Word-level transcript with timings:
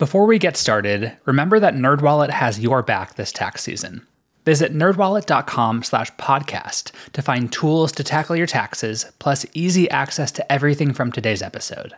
Before 0.00 0.24
we 0.24 0.38
get 0.38 0.56
started, 0.56 1.12
remember 1.26 1.60
that 1.60 1.74
NerdWallet 1.74 2.30
has 2.30 2.58
your 2.58 2.82
back 2.82 3.16
this 3.16 3.30
tax 3.30 3.62
season. 3.62 4.06
Visit 4.46 4.72
nerdwallet.com 4.72 5.82
slash 5.82 6.10
podcast 6.12 6.92
to 7.12 7.20
find 7.20 7.52
tools 7.52 7.92
to 7.92 8.02
tackle 8.02 8.34
your 8.34 8.46
taxes, 8.46 9.04
plus 9.18 9.44
easy 9.52 9.90
access 9.90 10.32
to 10.32 10.50
everything 10.50 10.94
from 10.94 11.12
today's 11.12 11.42
episode. 11.42 11.92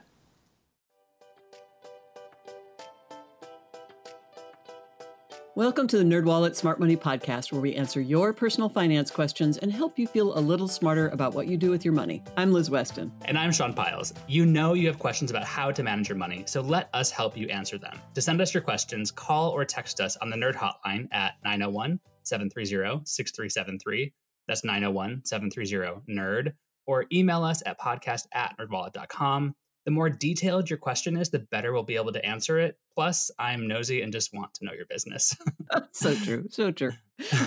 Welcome 5.54 5.87
to 5.88 5.98
the 5.98 6.04
NerdWallet 6.04 6.56
Smart 6.56 6.80
Money 6.80 6.96
Podcast, 6.96 7.53
where 7.53 7.60
we 7.60 7.74
answer 7.74 8.00
your 8.00 8.32
personal 8.32 8.71
finance 8.71 9.10
questions 9.10 9.58
and 9.58 9.71
help 9.71 9.98
you 9.98 10.06
feel 10.06 10.38
a 10.38 10.40
little 10.40 10.67
smarter 10.67 11.10
about 11.10 11.35
what 11.35 11.46
you 11.46 11.58
do 11.58 11.68
with 11.68 11.85
your 11.85 11.92
money. 11.92 12.22
I'm 12.38 12.54
Liz 12.54 12.71
Weston. 12.71 13.12
And 13.26 13.36
I'm 13.36 13.53
Sean 13.53 13.74
Pyles. 13.74 14.14
You 14.26 14.46
know 14.46 14.72
you 14.72 14.86
have 14.86 14.99
questions 14.99 15.30
about 15.30 15.44
how 15.44 15.71
to 15.71 15.82
manage 15.82 16.09
your 16.09 16.16
money, 16.16 16.45
so 16.46 16.62
let 16.62 16.88
us 16.95 17.10
help 17.10 17.36
you 17.36 17.48
answer 17.48 17.77
them. 17.77 17.98
To 18.14 18.23
send 18.23 18.41
us 18.41 18.54
your 18.54 18.62
questions, 18.62 19.10
call 19.10 19.50
or 19.50 19.66
text 19.66 20.00
us 20.00 20.16
on 20.16 20.30
the 20.30 20.36
Nerd 20.36 20.54
Hotline 20.54 21.06
at 21.12 21.34
901 21.44 22.00
730 22.22 23.02
6373. 23.05 24.10
That's 24.48 24.64
901 24.64 25.20
730 25.27 26.00
NERD. 26.08 26.55
Or 26.86 27.05
email 27.12 27.44
us 27.44 27.62
at 27.66 27.78
podcast 27.78 28.22
at 28.32 28.56
nerdwallet.com 28.58 29.55
the 29.84 29.91
more 29.91 30.09
detailed 30.09 30.70
your 30.70 30.78
question 30.78 31.16
is, 31.16 31.30
the 31.30 31.41
better 31.41 31.72
we'll 31.72 31.82
be 31.82 31.96
able 31.96 32.12
to 32.12 32.24
answer 32.24 32.59
it. 32.59 32.78
Plus, 32.95 33.30
I'm 33.38 33.66
nosy 33.66 34.02
and 34.02 34.12
just 34.12 34.32
want 34.32 34.55
to 34.55 34.64
know 34.64 34.72
your 34.72 34.86
business. 34.86 35.36
so 35.92 36.14
true. 36.14 36.46
So 36.50 36.70
true. 36.70 36.92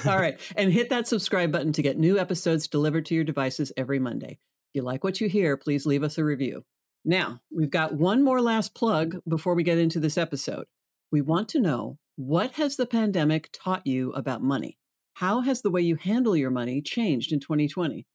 All 0.06 0.20
right. 0.20 0.40
And 0.56 0.72
hit 0.72 0.90
that 0.90 1.08
subscribe 1.08 1.52
button 1.52 1.72
to 1.74 1.82
get 1.82 1.98
new 1.98 2.20
episodes 2.20 2.68
delivered 2.68 3.06
to 3.08 3.16
your 3.16 3.24
devices 3.24 3.72
every 3.78 4.00
Monday. 4.00 4.40
If 4.72 4.76
you 4.76 4.82
like 4.82 5.04
what 5.04 5.22
you 5.22 5.30
hear, 5.30 5.58
please 5.58 5.86
leave 5.86 6.04
us 6.04 6.18
a 6.18 6.24
review. 6.24 6.64
Now, 7.06 7.40
we've 7.56 7.70
got 7.70 7.94
one 7.94 8.24
more 8.24 8.42
last 8.42 8.74
plug 8.74 9.18
before 9.28 9.54
we 9.54 9.64
get 9.64 9.78
into 9.78 10.00
this 10.00 10.18
episode. 10.18 10.66
We 11.12 11.22
want 11.22 11.50
to 11.50 11.60
know 11.60 11.98
what 12.16 12.54
has 12.54 12.76
the 12.76 12.88
pandemic 12.88 13.50
taught 13.54 13.86
you 13.86 14.12
about 14.14 14.42
money? 14.42 14.78
How 15.14 15.42
has 15.42 15.62
the 15.62 15.70
way 15.70 15.82
you 15.82 15.96
handle 15.96 16.36
your 16.36 16.50
money 16.50 16.82
changed 16.82 17.32
in 17.32 17.40
2020? 17.40 18.06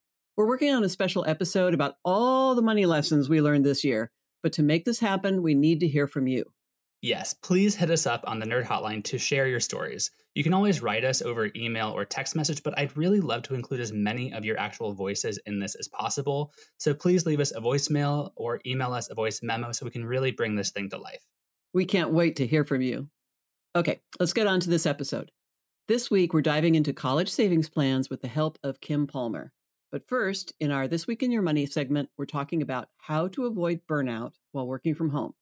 We're 0.41 0.46
working 0.46 0.72
on 0.72 0.83
a 0.83 0.88
special 0.88 1.27
episode 1.28 1.74
about 1.74 1.96
all 2.02 2.55
the 2.55 2.62
money 2.62 2.86
lessons 2.86 3.28
we 3.28 3.42
learned 3.42 3.66
this 3.66 3.84
year. 3.84 4.10
But 4.42 4.55
to 4.55 4.62
make 4.62 4.86
this 4.86 4.98
happen, 4.98 5.42
we 5.42 5.55
need 5.55 5.80
to 5.80 5.86
hear 5.86 6.06
from 6.06 6.27
you. 6.27 6.47
Yes, 7.02 7.34
please 7.34 7.74
hit 7.74 7.91
us 7.91 8.06
up 8.06 8.24
on 8.27 8.38
the 8.38 8.47
Nerd 8.47 8.64
Hotline 8.64 9.05
to 9.05 9.19
share 9.19 9.48
your 9.48 9.60
stories. 9.60 10.10
You 10.34 10.42
can 10.42 10.55
always 10.55 10.80
write 10.80 11.05
us 11.05 11.20
over 11.20 11.50
email 11.55 11.91
or 11.91 12.06
text 12.06 12.34
message, 12.34 12.62
but 12.62 12.72
I'd 12.78 12.97
really 12.97 13.20
love 13.20 13.42
to 13.42 13.55
include 13.55 13.80
as 13.80 13.92
many 13.92 14.32
of 14.32 14.47
your 14.47 14.58
actual 14.58 14.94
voices 14.94 15.38
in 15.44 15.58
this 15.58 15.74
as 15.74 15.88
possible. 15.88 16.54
So 16.78 16.94
please 16.94 17.27
leave 17.27 17.41
us 17.41 17.54
a 17.54 17.60
voicemail 17.60 18.30
or 18.34 18.62
email 18.64 18.94
us 18.94 19.10
a 19.10 19.14
voice 19.14 19.41
memo 19.42 19.72
so 19.72 19.84
we 19.84 19.91
can 19.91 20.06
really 20.06 20.30
bring 20.30 20.54
this 20.54 20.70
thing 20.70 20.88
to 20.88 20.97
life. 20.97 21.22
We 21.75 21.84
can't 21.84 22.14
wait 22.14 22.36
to 22.36 22.47
hear 22.47 22.64
from 22.64 22.80
you. 22.80 23.10
Okay, 23.77 24.00
let's 24.19 24.32
get 24.32 24.47
on 24.47 24.60
to 24.60 24.70
this 24.70 24.86
episode. 24.86 25.32
This 25.86 26.10
week, 26.10 26.32
we're 26.32 26.41
diving 26.41 26.77
into 26.77 26.94
college 26.94 27.28
savings 27.28 27.69
plans 27.69 28.08
with 28.08 28.22
the 28.22 28.28
help 28.28 28.56
of 28.62 28.80
Kim 28.80 29.06
Palmer. 29.06 29.52
But 29.91 30.06
first, 30.06 30.52
in 30.60 30.70
our 30.70 30.86
This 30.86 31.08
Week 31.08 31.22
in 31.22 31.33
Your 31.33 31.42
Money 31.42 31.66
segment, 31.66 32.10
we're 32.16 32.24
talking 32.24 32.62
about 32.62 32.88
how 32.98 33.27
to 33.28 33.46
avoid 33.46 33.80
burnout 33.88 34.34
while 34.52 34.69
working 34.69 34.94
from 34.94 35.10
home. 35.10 35.34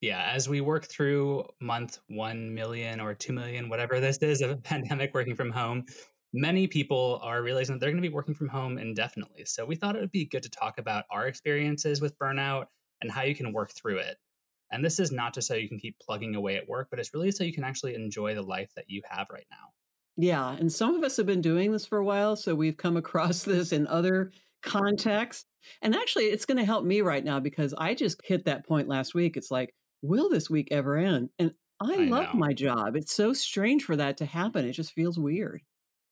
Yeah, 0.00 0.30
as 0.32 0.48
we 0.48 0.60
work 0.60 0.86
through 0.86 1.44
month 1.60 1.98
1 2.06 2.54
million 2.54 3.00
or 3.00 3.14
2 3.14 3.32
million, 3.32 3.68
whatever 3.68 3.98
this 3.98 4.18
is 4.18 4.42
of 4.42 4.50
a 4.50 4.56
pandemic 4.70 5.12
working 5.12 5.34
from 5.34 5.50
home, 5.50 5.84
many 6.32 6.68
people 6.68 7.18
are 7.22 7.42
realizing 7.42 7.74
that 7.74 7.80
they're 7.80 7.90
going 7.90 8.02
to 8.02 8.08
be 8.08 8.14
working 8.14 8.34
from 8.34 8.48
home 8.48 8.78
indefinitely. 8.78 9.44
So 9.44 9.66
we 9.66 9.74
thought 9.74 9.96
it 9.96 10.00
would 10.00 10.12
be 10.12 10.24
good 10.24 10.44
to 10.44 10.50
talk 10.50 10.78
about 10.78 11.04
our 11.10 11.26
experiences 11.26 12.00
with 12.00 12.16
burnout 12.18 12.66
and 13.02 13.10
how 13.10 13.22
you 13.22 13.34
can 13.34 13.52
work 13.52 13.72
through 13.72 13.98
it. 13.98 14.16
And 14.70 14.84
this 14.84 15.00
is 15.00 15.10
not 15.10 15.34
just 15.34 15.48
so 15.48 15.54
you 15.54 15.68
can 15.68 15.80
keep 15.80 15.98
plugging 15.98 16.36
away 16.36 16.56
at 16.56 16.68
work, 16.68 16.88
but 16.90 17.00
it's 17.00 17.12
really 17.12 17.32
so 17.32 17.42
you 17.42 17.52
can 17.52 17.64
actually 17.64 17.96
enjoy 17.96 18.36
the 18.36 18.42
life 18.42 18.70
that 18.76 18.84
you 18.86 19.02
have 19.10 19.26
right 19.32 19.46
now. 19.50 19.72
Yeah, 20.20 20.52
and 20.52 20.70
some 20.70 20.94
of 20.94 21.02
us 21.02 21.16
have 21.16 21.26
been 21.26 21.40
doing 21.40 21.72
this 21.72 21.86
for 21.86 21.98
a 21.98 22.04
while, 22.04 22.36
so 22.36 22.54
we've 22.54 22.76
come 22.76 22.96
across 22.96 23.42
this 23.44 23.72
in 23.72 23.86
other 23.86 24.32
contexts. 24.62 25.46
And 25.82 25.94
actually, 25.94 26.26
it's 26.26 26.46
going 26.46 26.58
to 26.58 26.64
help 26.64 26.84
me 26.84 27.00
right 27.00 27.24
now 27.24 27.40
because 27.40 27.74
I 27.76 27.94
just 27.94 28.20
hit 28.24 28.44
that 28.44 28.66
point 28.66 28.88
last 28.88 29.14
week. 29.14 29.36
It's 29.36 29.50
like, 29.50 29.74
will 30.02 30.28
this 30.28 30.48
week 30.50 30.68
ever 30.70 30.96
end? 30.96 31.30
And 31.38 31.52
I, 31.80 31.94
I 31.94 31.96
love 31.96 32.34
know. 32.34 32.40
my 32.40 32.52
job. 32.52 32.96
It's 32.96 33.12
so 33.12 33.32
strange 33.32 33.84
for 33.84 33.96
that 33.96 34.18
to 34.18 34.26
happen. 34.26 34.64
It 34.66 34.72
just 34.72 34.92
feels 34.92 35.18
weird. 35.18 35.62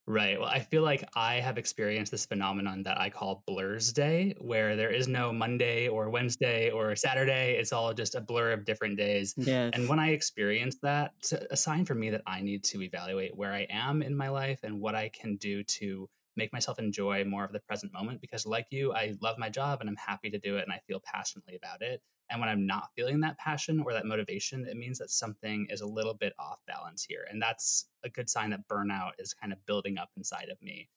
Right. 0.09 0.41
Well, 0.41 0.49
I 0.49 0.61
feel 0.61 0.83
like 0.83 1.07
I 1.15 1.35
have 1.35 1.59
experienced 1.59 2.11
this 2.11 2.25
phenomenon 2.25 2.83
that 2.85 2.99
I 2.99 3.11
call 3.11 3.45
Blur's 3.47 3.93
Day, 3.93 4.35
where 4.39 4.75
there 4.75 4.89
is 4.89 5.07
no 5.07 5.35
Monday 5.35 5.87
or 5.87 6.09
Wednesday 6.09 6.71
or 6.71 6.97
Saturday. 6.97 7.57
It's 7.59 7.75
all 7.75 7.93
just 7.93 8.15
a 8.15 8.21
blur 8.23 8.53
of 8.53 8.65
different 8.65 8.97
days. 8.97 9.35
Yes. 9.37 9.73
And 9.75 9.87
when 9.87 9.99
I 9.99 10.13
experience 10.13 10.77
that, 10.81 11.13
it's 11.19 11.33
a 11.33 11.57
sign 11.57 11.85
for 11.85 11.95
me 11.95 12.09
that 12.09 12.23
I 12.27 12.41
need 12.41 12.65
to 12.65 12.81
evaluate 12.81 13.37
where 13.37 13.53
I 13.53 13.67
am 13.69 14.01
in 14.01 14.17
my 14.17 14.31
life 14.31 14.61
and 14.63 14.81
what 14.81 14.95
I 14.95 15.11
can 15.11 15.37
do 15.37 15.63
to 15.63 16.09
make 16.39 16.53
myself 16.53 16.79
enjoy 16.79 17.25
more 17.25 17.45
of 17.45 17.53
the 17.53 17.61
present 17.61 17.93
moment. 17.93 18.23
Because, 18.23 18.47
like 18.47 18.67
you, 18.71 18.95
I 18.95 19.15
love 19.21 19.37
my 19.37 19.51
job 19.51 19.81
and 19.81 19.91
I'm 19.91 19.97
happy 19.97 20.31
to 20.31 20.39
do 20.39 20.57
it 20.57 20.63
and 20.63 20.73
I 20.73 20.81
feel 20.87 21.03
passionately 21.05 21.57
about 21.57 21.83
it. 21.83 22.01
And 22.31 22.41
when 22.41 22.49
I'm 22.49 22.67
not 22.67 22.91
feeling 22.95 23.21
that 23.21 23.39
passion 23.39 23.83
or 23.85 23.93
that 23.93 24.07
motivation, 24.07 24.67
it 24.67 24.77
means 24.77 24.99
that 24.99 25.11
something 25.11 25.67
is 25.71 25.81
a 25.81 25.87
little 25.87 26.15
bit 26.15 26.33
off 26.39 26.61
balance 26.67 27.05
here. 27.05 27.27
And 27.31 27.41
that's 27.41 27.87
a 28.05 28.09
good 28.09 28.31
sign 28.31 28.51
that 28.51 28.69
burnout 28.69 29.13
is 29.19 29.35
kind 29.35 29.53
of 29.53 29.65
building 29.67 29.99
up 29.99 30.11
inside 30.17 30.49
of 30.51 30.61
me. 30.63 30.89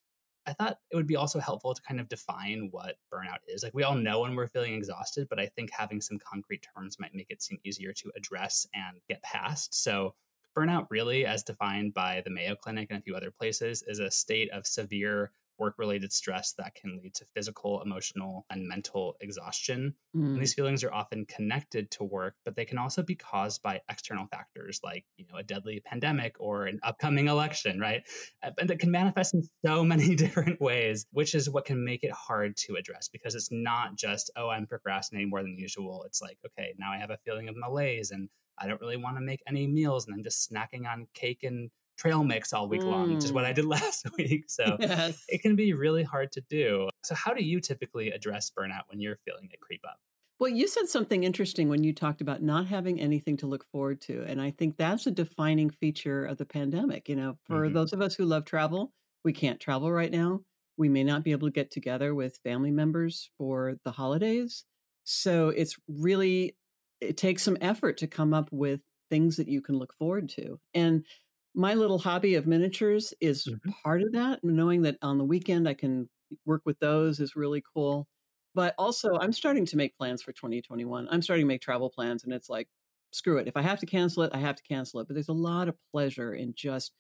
I 0.46 0.54
thought 0.54 0.78
it 0.92 0.96
would 0.96 1.08
be 1.08 1.16
also 1.16 1.40
helpful 1.40 1.74
to 1.74 1.82
kind 1.82 2.00
of 2.00 2.10
define 2.10 2.70
what 2.72 2.96
burnout 3.14 3.40
is. 3.48 3.64
Like 3.64 3.74
we 3.74 3.84
all 3.84 3.96
know 3.96 4.22
when 4.22 4.36
we're 4.36 4.48
feeling 4.48 4.74
exhausted, 4.74 5.28
but 5.30 5.40
I 5.40 5.46
think 5.46 5.70
having 5.72 6.02
some 6.02 6.18
concrete 6.20 6.66
terms 6.76 7.00
might 7.00 7.14
make 7.14 7.28
it 7.30 7.44
seem 7.44 7.60
easier 7.64 7.94
to 7.94 8.12
address 8.16 8.66
and 8.74 8.98
get 9.08 9.22
past. 9.22 9.76
So, 9.84 10.16
burnout, 10.56 10.88
really, 10.90 11.26
as 11.26 11.44
defined 11.44 11.94
by 11.94 12.22
the 12.24 12.32
Mayo 12.32 12.56
Clinic 12.56 12.88
and 12.90 13.00
a 13.00 13.02
few 13.02 13.16
other 13.16 13.32
places, 13.32 13.84
is 13.88 14.00
a 14.00 14.12
state 14.12 14.50
of 14.52 14.68
severe 14.68 15.32
work 15.62 15.76
related 15.78 16.12
stress 16.12 16.54
that 16.54 16.74
can 16.74 17.00
lead 17.02 17.14
to 17.14 17.24
physical, 17.36 17.84
emotional, 17.84 18.48
and 18.50 18.68
mental 18.68 19.16
exhaustion. 19.22 19.94
Mm. 20.16 20.34
And 20.34 20.42
these 20.42 20.56
feelings 20.56 20.84
are 20.84 20.92
often 20.92 21.24
connected 21.26 21.92
to 21.92 22.04
work, 22.04 22.34
but 22.44 22.56
they 22.56 22.66
can 22.66 22.80
also 22.80 23.04
be 23.04 23.14
caused 23.14 23.62
by 23.62 23.80
external 23.88 24.26
factors 24.26 24.80
like, 24.84 25.06
you 25.18 25.26
know, 25.32 25.38
a 25.38 25.44
deadly 25.44 25.80
pandemic 25.86 26.36
or 26.40 26.66
an 26.66 26.80
upcoming 26.82 27.28
election, 27.28 27.80
right? 27.80 28.02
And 28.42 28.68
that 28.68 28.80
can 28.80 28.90
manifest 28.90 29.36
in 29.36 29.44
so 29.64 29.84
many 29.94 30.16
different 30.16 30.60
ways, 30.60 31.06
which 31.12 31.36
is 31.36 31.48
what 31.48 31.66
can 31.66 31.86
make 31.86 32.04
it 32.04 32.12
hard 32.12 32.58
to 32.66 32.74
address 32.76 33.08
because 33.08 33.36
it's 33.36 33.50
not 33.52 33.96
just, 33.96 34.32
oh, 34.36 34.50
I'm 34.50 34.66
procrastinating 34.66 35.30
more 35.30 35.44
than 35.44 35.56
usual. 35.60 36.04
It's 36.08 36.24
like, 36.24 36.40
okay, 36.48 36.74
now 36.80 36.92
I 36.92 36.98
have 36.98 37.12
a 37.12 37.20
feeling 37.24 37.50
of 37.50 37.56
malaise 37.56 38.10
and 38.10 38.30
I 38.58 38.68
don't 38.68 38.82
really 38.82 38.98
want 38.98 39.18
to 39.18 39.22
make 39.22 39.44
any 39.48 39.68
meals 39.68 40.08
and 40.08 40.16
I'm 40.16 40.24
just 40.24 40.52
snacking 40.52 40.88
on 40.92 41.08
cake 41.14 41.44
and 41.44 41.70
trail 42.02 42.24
mix 42.24 42.52
all 42.52 42.68
week 42.68 42.82
mm. 42.82 42.92
long, 42.92 43.14
which 43.14 43.24
is 43.24 43.32
what 43.32 43.46
I 43.46 43.54
did 43.54 43.66
last 43.78 44.08
week. 44.18 44.46
So 44.48 44.78
yes. 44.80 45.24
it 45.28 45.42
can 45.42 45.56
be 45.56 45.74
really 45.74 46.04
hard 46.04 46.32
to 46.34 46.42
do. 46.50 46.90
So, 47.04 47.14
how 47.16 47.34
do 47.34 47.44
you 47.44 47.60
typically 47.60 48.10
address 48.10 48.52
burnout 48.58 48.84
when 48.88 49.00
you're 49.00 49.18
feeling 49.26 49.50
it 49.52 49.60
creep 49.62 49.82
up? 49.88 49.98
Well, 50.40 50.50
you 50.50 50.68
said 50.68 50.88
something 50.90 51.24
interesting 51.24 51.70
when 51.70 51.84
you 51.84 51.94
talked 51.94 52.20
about 52.20 52.42
not 52.42 52.66
having 52.66 53.00
anything 53.00 53.38
to 53.38 53.46
look 53.46 53.64
forward 53.72 54.02
to. 54.02 54.24
And 54.28 54.42
I 54.42 54.50
think 54.50 54.76
that's 54.76 55.06
a 55.06 55.12
defining 55.12 55.70
feature 55.70 56.26
of 56.26 56.38
the 56.38 56.46
pandemic. 56.46 57.08
You 57.08 57.16
know, 57.16 57.38
for 57.46 57.66
mm-hmm. 57.66 57.76
those 57.76 57.94
of 57.94 58.02
us 58.02 58.16
who 58.16 58.26
love 58.26 58.46
travel, 58.46 58.92
we 59.24 59.34
can't 59.34 59.60
travel 59.60 59.92
right 59.92 60.12
now. 60.12 60.40
We 60.78 60.90
may 60.90 61.04
not 61.04 61.24
be 61.24 61.32
able 61.32 61.48
to 61.48 61.54
get 61.54 61.70
together 61.70 62.16
with 62.16 62.40
family 62.44 62.72
members 62.72 63.30
for 63.38 63.76
the 63.86 63.92
holidays. 63.92 64.64
So 65.04 65.50
it's 65.50 65.76
really, 65.88 66.56
it 67.02 67.18
takes 67.18 67.44
some 67.44 67.58
effort 67.62 67.98
to 67.98 68.08
come 68.08 68.34
up 68.34 68.50
with 68.52 68.80
things 69.12 69.38
that 69.38 69.48
you 69.48 69.62
can 69.62 69.78
look 69.78 69.94
forward 69.94 70.30
to. 70.30 70.60
And 70.74 71.06
my 71.54 71.74
little 71.74 72.00
hobby 72.00 72.36
of 72.36 72.48
miniatures 72.48 73.14
is 73.20 73.46
mm-hmm. 73.46 73.72
part 73.84 74.02
of 74.02 74.12
that. 74.14 74.40
Knowing 74.44 74.84
that 74.84 74.98
on 75.02 75.18
the 75.18 75.24
weekend 75.24 75.68
I 75.68 75.74
can 75.74 76.10
work 76.46 76.62
with 76.66 76.80
those 76.80 77.20
is 77.20 77.36
really 77.36 77.64
cool. 77.74 78.08
But 78.54 78.76
also, 78.78 79.18
I'm 79.20 79.32
starting 79.32 79.66
to 79.68 79.78
make 79.78 79.98
plans 79.98 80.22
for 80.22 80.34
2021. 80.34 81.08
I'm 81.10 81.22
starting 81.22 81.46
to 81.46 81.48
make 81.48 81.62
travel 81.62 81.90
plans, 81.90 82.26
and 82.26 82.34
it's 82.34 82.50
like, 82.50 82.68
screw 83.12 83.38
it. 83.38 83.48
If 83.48 83.56
I 83.56 83.62
have 83.62 83.80
to 83.80 83.86
cancel 83.86 84.24
it, 84.24 84.32
I 84.34 84.40
have 84.40 84.56
to 84.58 84.64
cancel 84.64 85.00
it. 85.00 85.08
But 85.08 85.14
there's 85.14 85.30
a 85.30 85.34
lot 85.34 85.70
of 85.70 85.76
pleasure 85.94 86.34
in 86.34 86.54
just 86.56 86.92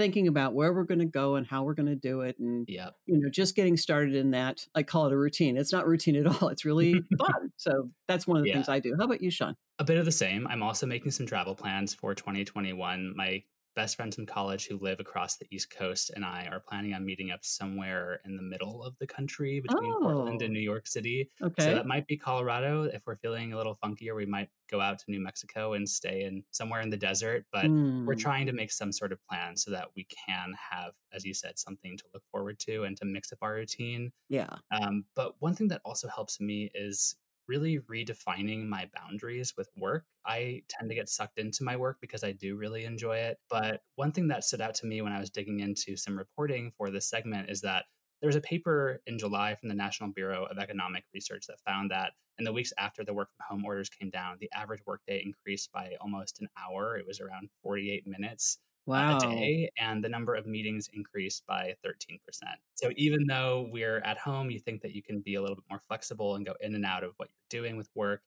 thinking 0.00 0.28
about 0.28 0.54
where 0.54 0.72
we're 0.72 0.84
going 0.84 1.00
to 1.00 1.04
go 1.04 1.34
and 1.34 1.46
how 1.46 1.62
we're 1.62 1.74
going 1.74 1.84
to 1.84 1.94
do 1.94 2.22
it 2.22 2.38
and 2.38 2.66
yep. 2.68 2.94
you 3.04 3.20
know 3.20 3.28
just 3.28 3.54
getting 3.54 3.76
started 3.76 4.14
in 4.14 4.30
that 4.30 4.66
i 4.74 4.82
call 4.82 5.06
it 5.06 5.12
a 5.12 5.16
routine 5.16 5.58
it's 5.58 5.74
not 5.74 5.86
routine 5.86 6.16
at 6.16 6.26
all 6.26 6.48
it's 6.48 6.64
really 6.64 6.94
fun 7.18 7.52
so 7.58 7.90
that's 8.08 8.26
one 8.26 8.38
of 8.38 8.42
the 8.42 8.48
yeah. 8.48 8.54
things 8.54 8.68
i 8.70 8.80
do 8.80 8.94
how 8.98 9.04
about 9.04 9.20
you 9.20 9.30
sean 9.30 9.54
a 9.78 9.84
bit 9.84 9.98
of 9.98 10.06
the 10.06 10.12
same 10.12 10.46
i'm 10.46 10.62
also 10.62 10.86
making 10.86 11.10
some 11.10 11.26
travel 11.26 11.54
plans 11.54 11.92
for 11.92 12.14
2021 12.14 13.12
my 13.14 13.42
best 13.76 13.96
friends 13.96 14.18
in 14.18 14.26
college 14.26 14.66
who 14.66 14.78
live 14.78 15.00
across 15.00 15.36
the 15.36 15.46
East 15.50 15.70
Coast 15.70 16.10
and 16.14 16.24
I 16.24 16.46
are 16.50 16.60
planning 16.60 16.94
on 16.94 17.04
meeting 17.04 17.30
up 17.30 17.40
somewhere 17.42 18.20
in 18.24 18.36
the 18.36 18.42
middle 18.42 18.82
of 18.82 18.94
the 18.98 19.06
country 19.06 19.60
between 19.60 19.92
oh, 19.92 20.00
Portland 20.00 20.42
and 20.42 20.52
New 20.52 20.60
York 20.60 20.86
City. 20.86 21.30
Okay. 21.42 21.64
So 21.64 21.74
that 21.74 21.86
might 21.86 22.06
be 22.06 22.16
Colorado. 22.16 22.84
If 22.84 23.02
we're 23.06 23.16
feeling 23.16 23.52
a 23.52 23.56
little 23.56 23.78
funkier, 23.82 24.16
we 24.16 24.26
might 24.26 24.48
go 24.70 24.80
out 24.80 24.98
to 24.98 25.04
New 25.08 25.20
Mexico 25.20 25.74
and 25.74 25.88
stay 25.88 26.24
in 26.24 26.42
somewhere 26.50 26.80
in 26.80 26.90
the 26.90 26.96
desert. 26.96 27.44
But 27.52 27.66
mm. 27.66 28.04
we're 28.04 28.14
trying 28.14 28.46
to 28.46 28.52
make 28.52 28.72
some 28.72 28.92
sort 28.92 29.12
of 29.12 29.18
plan 29.28 29.56
so 29.56 29.70
that 29.70 29.88
we 29.96 30.06
can 30.26 30.52
have, 30.70 30.92
as 31.12 31.24
you 31.24 31.34
said, 31.34 31.58
something 31.58 31.96
to 31.96 32.04
look 32.12 32.22
forward 32.30 32.58
to 32.60 32.84
and 32.84 32.96
to 32.96 33.04
mix 33.04 33.32
up 33.32 33.38
our 33.42 33.54
routine. 33.54 34.12
Yeah. 34.28 34.54
Um, 34.72 35.04
but 35.14 35.34
one 35.40 35.54
thing 35.54 35.68
that 35.68 35.82
also 35.84 36.08
helps 36.08 36.40
me 36.40 36.70
is 36.74 37.16
really 37.50 37.80
redefining 37.90 38.64
my 38.64 38.88
boundaries 38.94 39.54
with 39.56 39.68
work. 39.76 40.04
I 40.24 40.62
tend 40.68 40.88
to 40.88 40.94
get 40.94 41.08
sucked 41.08 41.38
into 41.38 41.64
my 41.64 41.76
work 41.76 41.98
because 42.00 42.22
I 42.22 42.30
do 42.30 42.56
really 42.56 42.84
enjoy 42.84 43.16
it. 43.16 43.38
But 43.50 43.80
one 43.96 44.12
thing 44.12 44.28
that 44.28 44.44
stood 44.44 44.60
out 44.60 44.76
to 44.76 44.86
me 44.86 45.02
when 45.02 45.12
I 45.12 45.18
was 45.18 45.30
digging 45.30 45.58
into 45.58 45.96
some 45.96 46.16
reporting 46.16 46.70
for 46.78 46.90
this 46.90 47.10
segment 47.10 47.50
is 47.50 47.60
that 47.62 47.86
there 48.20 48.28
was 48.28 48.36
a 48.36 48.40
paper 48.40 49.00
in 49.08 49.18
July 49.18 49.56
from 49.56 49.68
the 49.68 49.74
National 49.74 50.10
Bureau 50.10 50.44
of 50.44 50.58
Economic 50.58 51.02
Research 51.12 51.46
that 51.48 51.58
found 51.66 51.90
that 51.90 52.12
in 52.38 52.44
the 52.44 52.52
weeks 52.52 52.72
after 52.78 53.02
the 53.02 53.14
work 53.14 53.30
from 53.36 53.56
home 53.56 53.66
orders 53.66 53.90
came 53.90 54.10
down, 54.10 54.36
the 54.40 54.50
average 54.54 54.82
workday 54.86 55.20
increased 55.24 55.72
by 55.72 55.96
almost 56.00 56.40
an 56.40 56.48
hour. 56.56 56.96
It 56.96 57.06
was 57.06 57.20
around 57.20 57.48
48 57.64 58.06
minutes. 58.06 58.58
Uh, 58.96 59.04
a 59.08 59.14
Wow. 59.14 59.16
day, 59.16 59.70
and 59.78 60.02
the 60.04 60.08
number 60.08 60.34
of 60.34 60.46
meetings 60.46 60.88
increased 60.92 61.46
by 61.46 61.76
13%. 61.84 62.60
So 62.74 62.90
even 62.96 63.26
though 63.26 63.68
we're 63.70 63.98
at 64.00 64.18
home, 64.18 64.50
you 64.50 64.58
think 64.60 64.82
that 64.82 64.94
you 64.94 65.02
can 65.02 65.20
be 65.20 65.34
a 65.34 65.40
little 65.42 65.56
bit 65.56 65.64
more 65.70 65.82
flexible 65.88 66.34
and 66.36 66.44
go 66.46 66.54
in 66.60 66.74
and 66.74 66.84
out 66.84 67.04
of 67.04 67.14
what 67.16 67.30
you're 67.30 67.62
doing 67.62 67.76
with 67.76 67.90
work. 67.94 68.22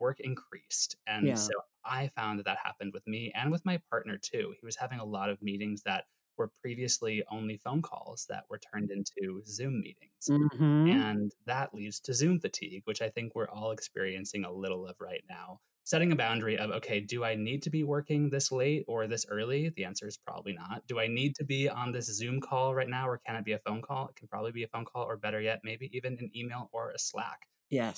Work 0.00 0.20
increased. 0.20 0.96
And 1.06 1.36
Yeah. 1.36 1.38
so 1.38 1.52
I 1.84 2.08
found 2.08 2.38
that 2.38 2.44
that 2.44 2.58
happened 2.58 2.92
with 2.92 3.06
me 3.06 3.32
and 3.34 3.50
with 3.50 3.64
my 3.64 3.78
partner 3.90 4.18
too. 4.18 4.54
He 4.60 4.64
was 4.66 4.76
having 4.76 5.00
a 5.00 5.04
lot 5.04 5.30
of 5.30 5.40
meetings 5.42 5.82
that 5.84 6.06
were 6.36 6.50
previously 6.62 7.24
only 7.30 7.56
phone 7.56 7.82
calls 7.82 8.26
that 8.28 8.44
were 8.50 8.58
turned 8.58 8.90
into 8.90 9.42
Zoom 9.46 9.80
meetings. 9.80 10.30
Mhm. 10.30 11.04
And 11.06 11.32
that 11.46 11.74
leads 11.74 12.00
to 12.00 12.14
Zoom 12.14 12.40
fatigue, 12.40 12.82
which 12.86 13.02
I 13.02 13.10
think 13.10 13.34
we're 13.34 13.48
all 13.48 13.70
experiencing 13.72 14.44
a 14.44 14.52
little 14.52 14.86
of 14.86 14.96
right 15.00 15.24
now. 15.28 15.60
Setting 15.84 16.10
a 16.12 16.16
boundary 16.16 16.56
of, 16.58 16.70
okay, 16.70 16.98
do 17.00 17.24
I 17.24 17.34
need 17.34 17.62
to 17.62 17.70
be 17.70 17.84
working 17.84 18.30
this 18.30 18.50
late 18.50 18.84
or 18.88 19.06
this 19.06 19.26
early? 19.28 19.68
The 19.68 19.84
answer 19.84 20.06
is 20.08 20.16
probably 20.16 20.52
not. 20.54 20.86
Do 20.86 20.98
I 20.98 21.06
need 21.06 21.34
to 21.36 21.44
be 21.44 21.68
on 21.68 21.92
this 21.92 22.06
Zoom 22.06 22.40
call 22.40 22.74
right 22.74 22.88
now 22.88 23.06
or 23.08 23.18
can 23.18 23.36
it 23.36 23.44
be 23.44 23.52
a 23.52 23.58
phone 23.58 23.82
call? 23.82 24.08
It 24.08 24.16
can 24.16 24.26
probably 24.28 24.50
be 24.52 24.62
a 24.62 24.68
phone 24.68 24.84
call 24.86 25.04
or 25.04 25.16
better 25.16 25.40
yet, 25.40 25.60
maybe 25.62 25.90
even 25.96 26.14
an 26.18 26.30
email 26.34 26.70
or 26.72 26.90
a 26.90 26.98
Slack. 26.98 27.46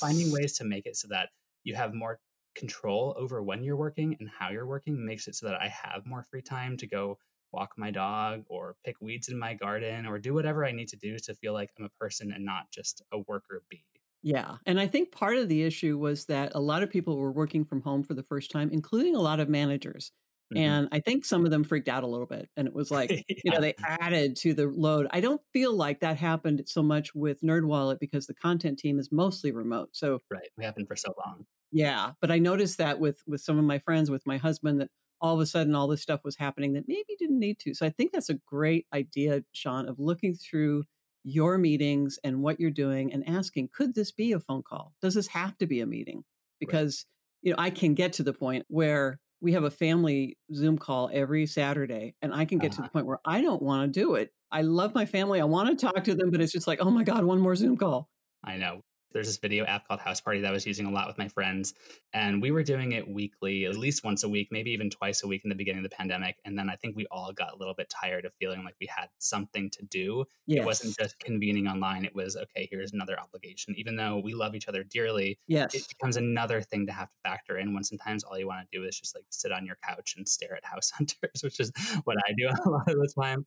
Finding 0.01 0.33
ways 0.33 0.53
to 0.59 0.65
make 0.65 0.85
it 0.87 0.97
so 0.97 1.09
that 1.09 1.31
you 1.65 1.75
have 1.77 1.95
more 1.95 2.21
control 2.55 3.15
over 3.17 3.43
when 3.43 3.63
you're 3.63 3.77
working 3.77 4.17
and 4.21 4.29
how 4.29 4.51
you're 4.51 4.67
working 4.67 5.05
makes 5.05 5.29
it 5.29 5.35
so 5.37 5.47
that 5.47 5.61
I 5.61 5.69
have 5.69 6.07
more 6.07 6.23
free 6.25 6.43
time 6.43 6.77
to 6.79 6.87
go 6.87 7.19
walk 7.53 7.75
my 7.79 7.91
dog 7.91 8.45
or 8.49 8.77
pick 8.85 9.01
weeds 9.01 9.29
in 9.29 9.39
my 9.39 9.55
garden 9.55 10.07
or 10.07 10.19
do 10.19 10.35
whatever 10.35 10.65
I 10.65 10.73
need 10.73 10.89
to 10.89 10.97
do 10.97 11.19
to 11.21 11.35
feel 11.35 11.53
like 11.53 11.71
I'm 11.79 11.85
a 11.85 11.91
person 11.91 12.33
and 12.33 12.45
not 12.45 12.71
just 12.71 13.03
a 13.13 13.19
worker 13.21 13.63
bee. 13.71 13.85
Yeah, 14.23 14.57
and 14.67 14.81
I 14.81 14.87
think 14.89 15.13
part 15.13 15.37
of 15.37 15.49
the 15.49 15.63
issue 15.63 15.99
was 15.99 16.27
that 16.27 16.53
a 16.55 16.61
lot 16.61 16.83
of 16.83 16.91
people 16.91 17.17
were 17.17 17.31
working 17.33 17.65
from 17.65 17.81
home 17.83 18.03
for 18.03 18.15
the 18.15 18.23
first 18.25 18.51
time, 18.51 18.71
including 18.71 19.15
a 19.15 19.21
lot 19.21 19.41
of 19.41 19.49
managers. 19.49 20.11
Mhm. 20.53 20.81
And 20.81 20.89
I 20.91 21.01
think 21.01 21.25
some 21.25 21.45
of 21.45 21.51
them 21.51 21.65
freaked 21.65 21.89
out 21.89 22.03
a 22.03 22.07
little 22.07 22.27
bit. 22.27 22.49
And 22.57 22.67
it 22.67 22.75
was 22.75 22.91
like, 22.91 23.19
you 23.43 23.51
know, 23.53 23.61
they 23.61 23.75
added 23.85 24.37
to 24.39 24.55
the 24.55 24.67
load. 24.69 25.07
I 25.11 25.21
don't 25.21 25.43
feel 25.53 25.75
like 25.75 26.01
that 26.01 26.17
happened 26.17 26.63
so 26.67 26.83
much 26.83 27.15
with 27.15 27.41
NerdWallet 27.43 28.01
because 28.01 28.27
the 28.27 28.35
content 28.35 28.79
team 28.79 28.99
is 28.99 29.13
mostly 29.13 29.53
remote. 29.53 29.91
So 29.93 30.21
right. 30.31 30.49
We 30.57 30.65
happened 30.65 30.89
for 30.89 30.97
so 30.97 31.15
long. 31.27 31.47
yeah, 31.73 32.13
but 32.21 32.31
I 32.31 32.39
noticed 32.39 32.79
that 32.79 33.01
with 33.01 33.23
with 33.27 33.41
some 33.41 33.59
of 33.59 33.65
my 33.65 33.79
friends, 33.79 34.11
with 34.11 34.27
my 34.27 34.37
husband, 34.39 34.81
that 34.81 34.91
all 35.21 35.35
of 35.35 35.41
a 35.41 35.47
sudden 35.47 35.75
all 35.75 35.89
this 35.89 36.03
stuff 36.03 36.21
was 36.25 36.37
happening 36.37 36.75
that 36.75 36.85
maybe 36.89 37.17
didn't 37.19 37.39
need 37.39 37.59
to. 37.61 37.75
So 37.75 37.87
I 37.87 37.91
think 37.91 38.13
that's 38.13 38.29
a 38.31 38.35
great 38.47 38.87
idea, 38.93 39.43
Sean, 39.53 39.89
of 39.89 39.99
looking 39.99 40.35
through 40.35 40.85
your 41.27 41.59
meetings 41.59 42.19
and 42.25 42.43
what 42.43 42.61
you're 42.61 42.71
doing 42.71 43.13
and 43.13 43.29
asking, 43.29 43.71
could 43.75 43.95
this 43.95 44.13
be 44.13 44.33
a 44.33 44.41
phone 44.41 44.63
call? 44.63 44.95
Does 45.03 45.15
this 45.15 45.27
have 45.29 45.59
to 45.59 45.67
be 45.67 45.81
a 45.81 45.87
meeting? 45.87 46.25
Right. 46.63 46.83
Because 46.85 47.07
you 47.43 47.53
know, 47.53 47.57
I 47.59 47.71
can 47.71 47.95
get 47.95 48.15
to 48.15 48.23
the 48.23 48.33
point 48.33 48.65
where 48.69 49.21
we 49.41 49.53
have 49.53 49.65
a 49.65 49.71
family 49.71 50.39
Zoom 50.55 50.79
call 50.79 51.11
every 51.13 51.47
Saturday, 51.47 52.15
and 52.23 52.33
I 52.35 52.45
can 52.47 52.59
get 52.59 52.73
to 52.73 52.83
Uh-huh. 52.83 52.83
the 52.83 52.91
point 52.91 53.07
where 53.07 53.21
I 53.25 53.43
don't 53.43 53.63
want 53.63 53.93
to 53.93 54.01
do 54.01 54.15
it. 54.15 54.33
I 54.51 54.63
love 54.63 54.95
my 54.95 55.07
family. 55.07 55.41
I 55.41 55.45
want 55.45 55.69
to 55.79 55.87
talk 55.87 56.05
to 56.05 56.15
them, 56.15 56.31
but 56.31 56.41
it's 56.41 56.53
just 56.53 56.67
like, 56.67 56.81
oh 56.81 56.91
my 56.91 57.05
God, 57.05 57.25
one 57.25 57.41
more 57.41 57.57
Zoom 57.57 57.77
call. 57.77 58.09
I 58.43 58.57
know. 58.57 58.83
There's 59.13 59.27
this 59.27 59.39
video 59.39 59.65
app 59.65 59.89
called 59.89 60.01
House 60.01 60.21
Party 60.21 60.41
that 60.41 60.49
I 60.49 60.53
was 60.53 60.67
using 60.67 60.87
a 60.87 60.91
lot 60.91 61.07
with 61.07 61.17
my 61.17 61.29
friends. 61.29 61.75
And 62.13 62.43
we 62.43 62.51
were 62.51 62.63
doing 62.63 62.93
it 62.93 63.09
weekly, 63.09 63.65
at 63.65 63.77
least 63.77 64.05
once 64.05 64.25
a 64.25 64.29
week, 64.29 64.49
maybe 64.51 64.71
even 64.73 64.91
twice 64.91 65.23
a 65.23 65.27
week 65.27 65.43
in 65.45 65.49
the 65.49 65.57
beginning 65.57 65.85
of 65.85 65.91
the 65.91 65.97
pandemic. 65.97 66.37
And 66.45 66.59
then 66.59 66.69
I 66.69 66.77
think 66.77 66.97
we 66.97 67.07
all 67.11 67.33
got 67.33 67.53
a 67.55 67.57
little 67.57 67.75
bit 67.75 67.89
tired 67.89 68.25
of 68.25 68.33
feeling 68.39 68.65
like 68.65 68.75
we 68.81 68.87
had 68.87 69.09
something 69.19 69.71
to 69.71 69.85
do. 69.85 70.25
It 70.55 70.65
wasn't 70.65 70.97
just 70.99 71.19
convening 71.19 71.67
online. 71.67 72.05
It 72.05 72.15
was, 72.15 72.37
okay, 72.37 72.69
here's 72.71 72.93
another 72.93 73.19
obligation. 73.19 73.75
Even 73.77 73.97
though 73.97 74.19
we 74.19 74.35
love 74.35 74.55
each 74.55 74.69
other 74.69 74.85
dearly, 74.85 75.39
it 75.73 75.87
becomes 75.89 76.17
another 76.17 76.61
thing 76.63 76.87
to 76.87 76.93
have 76.93 77.09
to 77.09 77.17
factor 77.25 77.59
in 77.59 77.75
when 77.75 77.85
sometimes 77.85 78.25
all 78.25 78.39
you 78.39 78.47
want 78.47 78.69
to 78.71 78.79
do 78.79 78.85
is 78.85 78.99
just 78.99 79.15
like 79.15 79.25
sit 79.31 79.53
on 79.53 79.67
your 79.67 79.77
couch 79.83 80.15
and 80.17 80.29
stare 80.29 80.55
at 80.57 80.65
house 80.65 80.91
hunters, 80.97 81.43
which 81.43 81.61
is 81.61 81.73
what 82.05 82.17
I 82.29 82.33
do 82.37 82.49
a 82.49 82.69
lot 82.69 82.89
of 82.89 82.95
the 82.97 83.13
time. 83.21 83.47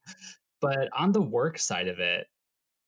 But 0.62 0.90
on 0.98 1.12
the 1.12 1.22
work 1.22 1.58
side 1.58 1.88
of 1.88 2.00
it, 2.00 2.28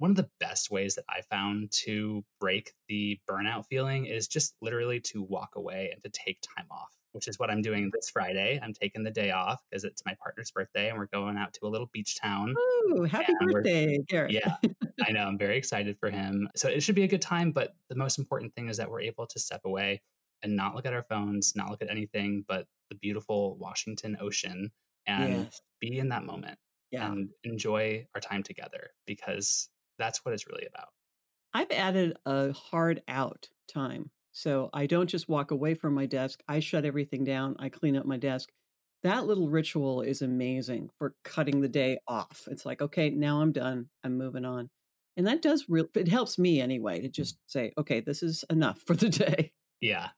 one 0.01 0.09
of 0.11 0.17
the 0.17 0.29
best 0.39 0.71
ways 0.71 0.95
that 0.95 1.05
I 1.07 1.21
found 1.29 1.71
to 1.83 2.23
break 2.39 2.73
the 2.87 3.19
burnout 3.29 3.67
feeling 3.67 4.07
is 4.07 4.27
just 4.27 4.55
literally 4.61 4.99
to 5.11 5.21
walk 5.21 5.51
away 5.55 5.91
and 5.93 6.01
to 6.03 6.09
take 6.09 6.39
time 6.57 6.65
off, 6.71 6.89
which 7.11 7.27
is 7.27 7.37
what 7.37 7.51
I'm 7.51 7.61
doing 7.61 7.91
this 7.93 8.09
Friday. 8.09 8.59
I'm 8.63 8.73
taking 8.73 9.03
the 9.03 9.11
day 9.11 9.29
off 9.29 9.61
because 9.69 9.83
it's 9.83 10.03
my 10.03 10.15
partner's 10.21 10.49
birthday 10.49 10.89
and 10.89 10.97
we're 10.97 11.05
going 11.05 11.37
out 11.37 11.53
to 11.53 11.67
a 11.67 11.69
little 11.69 11.87
beach 11.93 12.19
town. 12.19 12.55
Ooh, 12.89 13.03
happy 13.03 13.31
birthday, 13.39 13.99
Garrett. 14.09 14.31
yeah, 14.31 14.55
I 15.07 15.11
know. 15.11 15.23
I'm 15.23 15.37
very 15.37 15.55
excited 15.57 15.97
for 15.99 16.09
him. 16.09 16.49
So 16.55 16.67
it 16.67 16.81
should 16.81 16.95
be 16.95 17.03
a 17.03 17.07
good 17.07 17.21
time. 17.21 17.51
But 17.51 17.75
the 17.89 17.95
most 17.95 18.17
important 18.17 18.55
thing 18.55 18.69
is 18.69 18.77
that 18.77 18.89
we're 18.89 19.01
able 19.01 19.27
to 19.27 19.39
step 19.39 19.61
away 19.65 20.01
and 20.41 20.55
not 20.55 20.73
look 20.73 20.87
at 20.87 20.93
our 20.93 21.03
phones, 21.03 21.55
not 21.55 21.69
look 21.69 21.83
at 21.83 21.91
anything 21.91 22.43
but 22.47 22.65
the 22.89 22.95
beautiful 22.95 23.55
Washington 23.57 24.17
Ocean 24.19 24.71
and 25.05 25.29
Yes. 25.45 25.61
be 25.79 25.99
in 25.99 26.09
that 26.09 26.23
moment 26.25 26.57
Yeah. 26.89 27.11
and 27.11 27.29
enjoy 27.43 28.07
our 28.15 28.19
time 28.21 28.41
together 28.41 28.89
because 29.05 29.69
that's 30.01 30.25
what 30.25 30.33
it's 30.33 30.47
really 30.47 30.65
about. 30.65 30.89
I've 31.53 31.71
added 31.71 32.17
a 32.25 32.53
hard 32.53 33.01
out 33.07 33.49
time. 33.71 34.09
So 34.31 34.69
I 34.73 34.85
don't 34.85 35.09
just 35.09 35.27
walk 35.27 35.51
away 35.51 35.73
from 35.73 35.93
my 35.93 36.05
desk. 36.05 36.41
I 36.47 36.59
shut 36.61 36.85
everything 36.85 37.23
down. 37.23 37.55
I 37.59 37.69
clean 37.69 37.97
up 37.97 38.05
my 38.05 38.17
desk. 38.17 38.49
That 39.03 39.25
little 39.25 39.49
ritual 39.49 40.01
is 40.01 40.21
amazing 40.21 40.89
for 40.97 41.15
cutting 41.23 41.61
the 41.61 41.67
day 41.67 41.99
off. 42.07 42.47
It's 42.49 42.65
like, 42.65 42.81
okay, 42.81 43.09
now 43.09 43.41
I'm 43.41 43.51
done. 43.51 43.87
I'm 44.03 44.17
moving 44.17 44.45
on. 44.45 44.69
And 45.17 45.27
that 45.27 45.41
does 45.41 45.65
real 45.67 45.87
it 45.95 46.07
helps 46.07 46.39
me 46.39 46.61
anyway 46.61 47.01
to 47.01 47.09
just 47.09 47.37
say, 47.47 47.73
okay, 47.77 47.99
this 47.99 48.23
is 48.23 48.45
enough 48.49 48.81
for 48.85 48.95
the 48.95 49.09
day. 49.09 49.51
Yeah. 49.81 50.09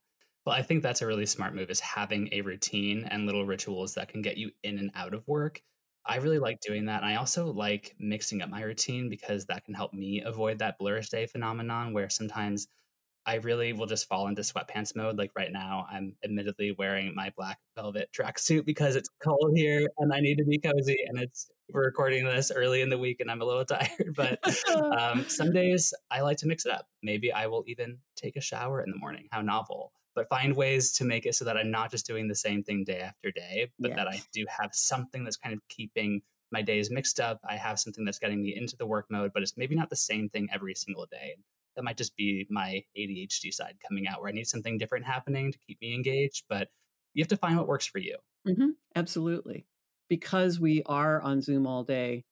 Well, 0.45 0.55
I 0.55 0.61
think 0.61 0.83
that's 0.83 1.01
a 1.01 1.07
really 1.07 1.25
smart 1.25 1.55
move 1.55 1.69
is 1.69 1.79
having 1.79 2.29
a 2.33 2.41
routine 2.41 3.07
and 3.09 3.25
little 3.25 3.45
rituals 3.45 3.95
that 3.95 4.09
can 4.09 4.21
get 4.21 4.37
you 4.37 4.51
in 4.61 4.77
and 4.77 4.91
out 4.93 5.13
of 5.13 5.27
work. 5.27 5.61
I 6.05 6.17
really 6.17 6.39
like 6.39 6.59
doing 6.59 6.85
that. 6.85 7.01
And 7.03 7.05
I 7.05 7.15
also 7.15 7.51
like 7.51 7.95
mixing 7.99 8.41
up 8.41 8.49
my 8.49 8.61
routine 8.61 9.09
because 9.09 9.45
that 9.45 9.63
can 9.65 9.73
help 9.73 9.93
me 9.93 10.21
avoid 10.25 10.59
that 10.59 10.79
blurrish 10.79 11.09
day 11.09 11.25
phenomenon 11.25 11.93
where 11.93 12.09
sometimes 12.09 12.67
I 13.25 13.35
really 13.35 13.71
will 13.71 13.85
just 13.85 14.09
fall 14.09 14.27
into 14.27 14.41
sweatpants 14.41 14.95
mode. 14.97 15.17
Like 15.17 15.31
right 15.35 15.51
now, 15.51 15.87
I'm 15.89 16.15
admittedly 16.25 16.75
wearing 16.77 17.15
my 17.15 17.31
black 17.37 17.57
velvet 17.75 18.09
tracksuit 18.13 18.65
because 18.65 18.97
it's 18.97 19.09
cold 19.23 19.53
here 19.55 19.87
and 19.97 20.13
I 20.13 20.19
need 20.19 20.39
to 20.39 20.45
be 20.45 20.59
cozy. 20.59 20.97
And 21.07 21.17
it's 21.19 21.49
we're 21.71 21.85
recording 21.85 22.25
this 22.25 22.51
early 22.53 22.81
in 22.81 22.89
the 22.89 22.97
week 22.97 23.21
and 23.21 23.31
I'm 23.31 23.41
a 23.41 23.45
little 23.45 23.65
tired. 23.65 24.13
But 24.15 24.39
um, 24.99 25.23
some 25.29 25.53
days 25.53 25.93
I 26.11 26.21
like 26.21 26.37
to 26.39 26.47
mix 26.47 26.65
it 26.65 26.73
up. 26.73 26.85
Maybe 27.01 27.31
I 27.31 27.47
will 27.47 27.63
even 27.67 27.99
take 28.17 28.35
a 28.35 28.41
shower 28.41 28.81
in 28.81 28.91
the 28.91 28.97
morning. 28.97 29.27
How 29.31 29.41
novel! 29.41 29.93
But 30.15 30.29
find 30.29 30.55
ways 30.55 30.93
to 30.93 31.05
make 31.05 31.25
it 31.25 31.35
so 31.35 31.45
that 31.45 31.57
I'm 31.57 31.71
not 31.71 31.91
just 31.91 32.05
doing 32.05 32.27
the 32.27 32.35
same 32.35 32.63
thing 32.63 32.83
day 32.83 32.99
after 32.99 33.31
day, 33.31 33.71
but 33.81 33.95
that 33.95 34.07
I 34.07 34.23
do 34.31 34.45
have 34.47 34.73
something 34.73 35.23
that's 35.23 35.37
kind 35.37 35.53
of 35.53 35.67
keeping 35.69 36.21
my 36.51 36.61
days 36.61 36.91
mixed 36.91 37.19
up. 37.19 37.39
I 37.47 37.55
have 37.57 37.79
something 37.79 38.05
that's 38.05 38.19
getting 38.19 38.41
me 38.41 38.55
into 38.55 38.77
the 38.77 38.85
work 38.85 39.07
mode, 39.09 39.31
but 39.33 39.41
it's 39.41 39.57
maybe 39.57 39.75
not 39.75 39.89
the 39.89 39.95
same 39.95 40.29
thing 40.29 40.49
every 40.51 40.75
single 40.75 41.07
day 41.07 41.35
that 41.75 41.83
might 41.83 41.97
just 41.97 42.15
be 42.15 42.45
my 42.49 42.83
ADHD 42.95 43.51
side 43.51 43.77
coming 43.87 44.07
out 44.07 44.21
where 44.21 44.29
I 44.29 44.33
need 44.33 44.47
something 44.47 44.77
different 44.77 45.05
happening 45.05 45.51
to 45.51 45.57
keep 45.57 45.81
me 45.81 45.95
engaged. 45.95 46.45
But 46.47 46.69
you 47.13 47.23
have 47.23 47.29
to 47.29 47.37
find 47.37 47.57
what 47.57 47.67
works 47.67 47.87
for 47.87 47.99
you. 47.99 48.17
hmm 48.45 48.71
absolutely. 48.95 49.65
Because 50.09 50.59
we 50.59 50.83
are 50.85 51.21
on 51.21 51.41
Zoom 51.41 51.65
all 51.65 51.83
day, 51.83 52.25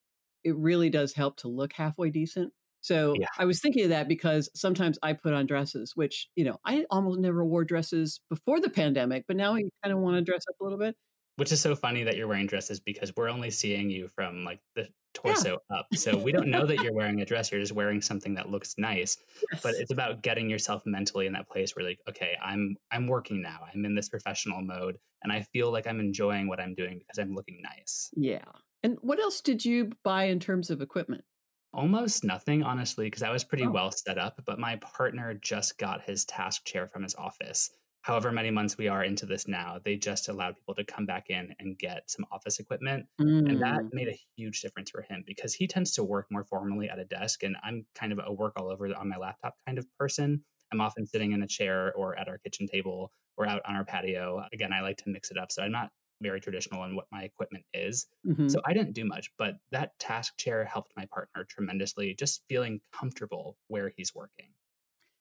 it 0.44 0.56
really 0.56 0.90
does 0.90 1.14
help 1.14 1.36
to 1.38 1.48
look 1.48 1.72
halfway 1.72 2.10
decent. 2.10 2.52
So 2.82 3.14
Yeah. 3.18 3.28
I 3.38 3.44
was 3.46 3.60
thinking 3.60 3.84
of 3.84 3.90
that 3.90 4.08
because 4.08 4.50
sometimes 4.54 4.98
I 5.02 5.14
put 5.14 5.32
on 5.32 5.46
dresses, 5.46 5.92
which, 5.94 6.28
you 6.36 6.44
know, 6.44 6.58
I 6.64 6.84
almost 6.90 7.20
never 7.20 7.44
wore 7.44 7.64
dresses 7.64 8.20
before 8.28 8.60
the 8.60 8.68
pandemic, 8.68 9.24
but 9.26 9.36
now 9.36 9.54
I 9.54 9.60
mm-hmm. 9.60 9.68
kind 9.82 9.94
of 9.94 10.00
want 10.00 10.16
to 10.16 10.22
dress 10.22 10.42
up 10.48 10.56
a 10.60 10.64
little 10.64 10.78
bit. 10.78 10.96
Which 11.36 11.50
is 11.50 11.60
so 11.60 11.74
funny 11.74 12.02
that 12.02 12.16
you're 12.16 12.28
wearing 12.28 12.46
dresses 12.46 12.78
because 12.78 13.12
we're 13.16 13.30
only 13.30 13.50
seeing 13.50 13.88
you 13.88 14.08
from 14.08 14.44
like 14.44 14.60
the 14.74 14.82
Yeah. 14.82 14.88
torso 15.14 15.58
up. 15.74 15.86
So 15.94 16.18
we 16.18 16.32
don't 16.32 16.48
know 16.48 16.66
that 16.66 16.82
you're 16.82 16.92
wearing 16.92 17.20
a 17.22 17.24
dress. 17.24 17.50
You're 17.50 17.60
just 17.60 17.72
wearing 17.72 18.02
something 18.02 18.34
that 18.34 18.50
looks 18.50 18.74
nice. 18.76 19.16
But 19.62 19.74
it's 19.76 19.92
about 19.92 20.22
getting 20.22 20.50
yourself 20.50 20.82
mentally 20.84 21.26
in 21.26 21.32
that 21.34 21.48
place 21.48 21.74
where 21.74 21.86
like, 21.86 22.00
okay, 22.08 22.36
I'm 22.42 22.76
I'm 22.90 23.06
working 23.06 23.40
now. 23.40 23.60
I'm 23.72 23.84
in 23.84 23.94
this 23.94 24.08
professional 24.08 24.60
mode 24.60 24.98
and 25.22 25.32
I 25.32 25.42
feel 25.52 25.70
like 25.70 25.86
I'm 25.86 26.00
enjoying 26.00 26.48
what 26.48 26.60
I'm 26.60 26.74
doing 26.74 26.98
because 26.98 27.18
I'm 27.18 27.34
looking 27.34 27.60
nice. 27.62 28.10
Yeah. 28.16 28.44
And 28.82 28.98
what 29.02 29.20
else 29.20 29.40
did 29.40 29.64
you 29.64 29.92
buy 30.02 30.24
in 30.24 30.40
terms 30.40 30.68
of 30.70 30.80
equipment? 30.80 31.24
Almost 31.74 32.22
nothing, 32.24 32.62
honestly, 32.62 33.06
because 33.06 33.22
I 33.22 33.30
was 33.30 33.44
pretty 33.44 33.66
Oh, 33.66 33.66
well 33.66 33.90
set 33.90 34.18
up, 34.18 34.42
but 34.44 34.58
my 34.58 34.76
partner 34.76 35.32
just 35.34 35.78
got 35.78 36.02
his 36.02 36.24
task 36.26 36.66
chair 36.66 36.86
from 36.86 37.02
his 37.02 37.14
office. 37.14 37.70
However 38.02 38.30
many 38.30 38.50
months 38.50 38.76
we 38.76 38.88
are 38.88 39.02
into 39.02 39.24
this 39.26 39.48
now, 39.48 39.78
they 39.78 39.96
just 39.96 40.28
allowed 40.28 40.56
people 40.56 40.74
to 40.74 40.84
come 40.84 41.06
back 41.06 41.30
in 41.30 41.54
and 41.58 41.78
get 41.78 42.10
some 42.10 42.26
office 42.30 42.58
equipment. 42.58 43.06
And 43.46 43.60
that 43.62 43.84
mm, 43.84 43.92
made 43.92 44.08
a 44.08 44.18
huge 44.36 44.60
difference 44.60 44.90
for 44.90 45.02
him 45.02 45.24
because 45.26 45.54
he 45.54 45.66
tends 45.66 45.92
to 45.92 46.04
work 46.04 46.26
more 46.30 46.44
formally 46.44 46.88
at 46.90 46.98
a 46.98 47.04
desk. 47.06 47.42
And 47.42 47.56
I'm 47.62 47.86
kind 47.94 48.12
of 48.12 48.20
a 48.22 48.32
work 48.32 48.52
all 48.56 48.70
over 48.70 48.94
on 48.94 49.08
my 49.08 49.16
laptop 49.16 49.54
kind 49.66 49.78
of 49.78 49.86
person. 49.98 50.44
I'm 50.72 50.80
often 50.80 51.06
sitting 51.06 51.32
in 51.32 51.42
a 51.42 51.48
chair 51.48 51.92
or 51.94 52.18
at 52.18 52.28
our 52.28 52.38
kitchen 52.38 52.66
table 52.66 53.12
or 53.36 53.46
out 53.46 53.62
on 53.64 53.76
our 53.76 53.84
patio. 53.84 54.44
Again, 54.52 54.72
I 54.72 54.80
like 54.80 54.98
to 54.98 55.08
mix 55.10 55.30
it 55.30 55.38
up. 55.38 55.50
So 55.50 55.62
I'm 55.62 55.72
not 55.72 55.90
very 56.22 56.40
traditional 56.40 56.84
in 56.84 56.96
what 56.96 57.06
my 57.12 57.22
equipment 57.22 57.64
is. 57.74 58.06
Mm-hmm. 58.26 58.48
So 58.48 58.60
I 58.66 58.72
didn't 58.72 58.94
do 58.94 59.04
much, 59.04 59.30
but 59.38 59.56
that 59.72 59.98
task 59.98 60.36
chair 60.38 60.64
helped 60.64 60.92
my 60.96 61.06
partner 61.12 61.46
tremendously, 61.48 62.14
just 62.14 62.42
feeling 62.48 62.80
comfortable 62.92 63.56
where 63.68 63.92
he's 63.96 64.14
working. 64.14 64.48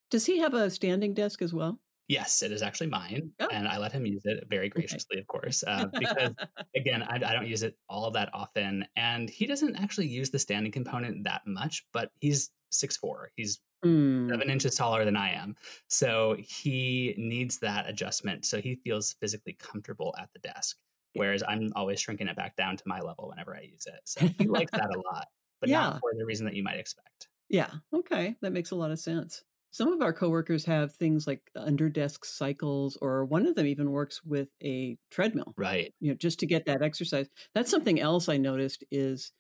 Does 0.10 0.26
he 0.26 0.40
have 0.40 0.54
a 0.54 0.70
standing 0.70 1.14
desk 1.14 1.42
as 1.42 1.54
well? 1.54 1.80
Yes, 2.12 2.44
it 2.44 2.52
is 2.52 2.62
actually 2.62 2.88
mine, 2.88 3.32
oh. 3.40 3.48
and 3.54 3.70
I 3.70 3.78
let 3.78 3.94
him 3.94 4.06
use 4.06 4.24
it 4.26 4.44
very 4.50 4.68
graciously, 4.68 5.18
of 5.18 5.28
course, 5.28 5.64
uh, 5.68 5.86
because 5.98 6.32
again, 6.76 7.04
I, 7.04 7.16
I, 7.16 7.34
don't 7.34 7.48
use 7.48 7.64
it 7.64 7.78
all 7.88 8.12
that 8.12 8.30
often, 8.34 8.86
and 8.98 9.30
he 9.30 9.46
doesn't 9.46 9.78
actually 9.78 10.08
use 10.08 10.30
the 10.30 10.38
standing 10.38 10.74
component 10.74 11.24
that 11.24 11.44
much. 11.48 11.86
But 11.94 12.12
he's 12.20 12.50
six 12.70 12.98
four. 12.98 13.30
He's 13.38 13.62
mm. 13.86 14.30
seven 14.30 14.50
inches 14.50 14.76
taller 14.76 15.06
than 15.06 15.16
I 15.16 15.32
am, 15.32 15.56
so 15.88 16.36
he 16.38 17.16
needs 17.18 17.60
that 17.60 17.88
adjustment 17.88 18.44
so 18.44 18.60
he 18.60 18.76
feels 18.84 19.16
physically 19.22 19.56
comfortable 19.58 20.14
at 20.20 20.28
the 20.34 20.40
desk. 20.40 20.76
Whereas 21.14 21.44
I'm 21.48 21.72
always 21.76 22.00
shrinking 22.00 22.28
it 22.28 22.36
back 22.36 22.56
down 22.56 22.78
to 22.78 22.84
my 22.86 23.00
level 23.00 23.30
whenever 23.30 23.56
I 23.56 23.62
use 23.62 23.86
it. 23.86 24.00
So 24.06 24.28
he 24.38 24.48
likes 24.48 24.72
that 24.72 24.90
a 24.96 25.00
lot, 25.00 25.28
but 25.60 25.70
yeah. 25.70 25.82
not 25.82 26.00
for 26.00 26.12
the 26.18 26.26
reason 26.26 26.46
that 26.46 26.56
you 26.56 26.64
might 26.64 26.80
expect. 26.80 27.28
Yeah. 27.50 27.70
Okay. 27.94 28.36
That 28.42 28.54
makes 28.54 28.72
a 28.72 28.76
lot 28.76 28.92
of 28.92 29.00
sense. 29.00 29.44
Some 29.72 29.94
of 29.94 30.02
our 30.02 30.14
coworkers 30.14 30.66
have 30.66 30.94
things 30.94 31.26
like 31.26 31.42
under 31.56 31.90
desk 31.90 32.26
cycles, 32.26 32.98
or 33.02 33.24
one 33.24 33.46
of 33.46 33.56
them 33.56 33.68
even 33.68 33.92
works 33.92 34.22
with 34.24 34.50
a 34.62 34.98
treadmill. 35.10 35.54
Right. 35.58 35.94
You 36.02 36.12
know, 36.12 36.18
just 36.18 36.40
to 36.40 36.46
get 36.46 36.66
that 36.66 36.82
exercise. 36.82 37.30
That's 37.56 37.72
something 37.72 38.00
else 38.00 38.28
I 38.28 38.38
noticed 38.38 38.84
is 38.92 39.32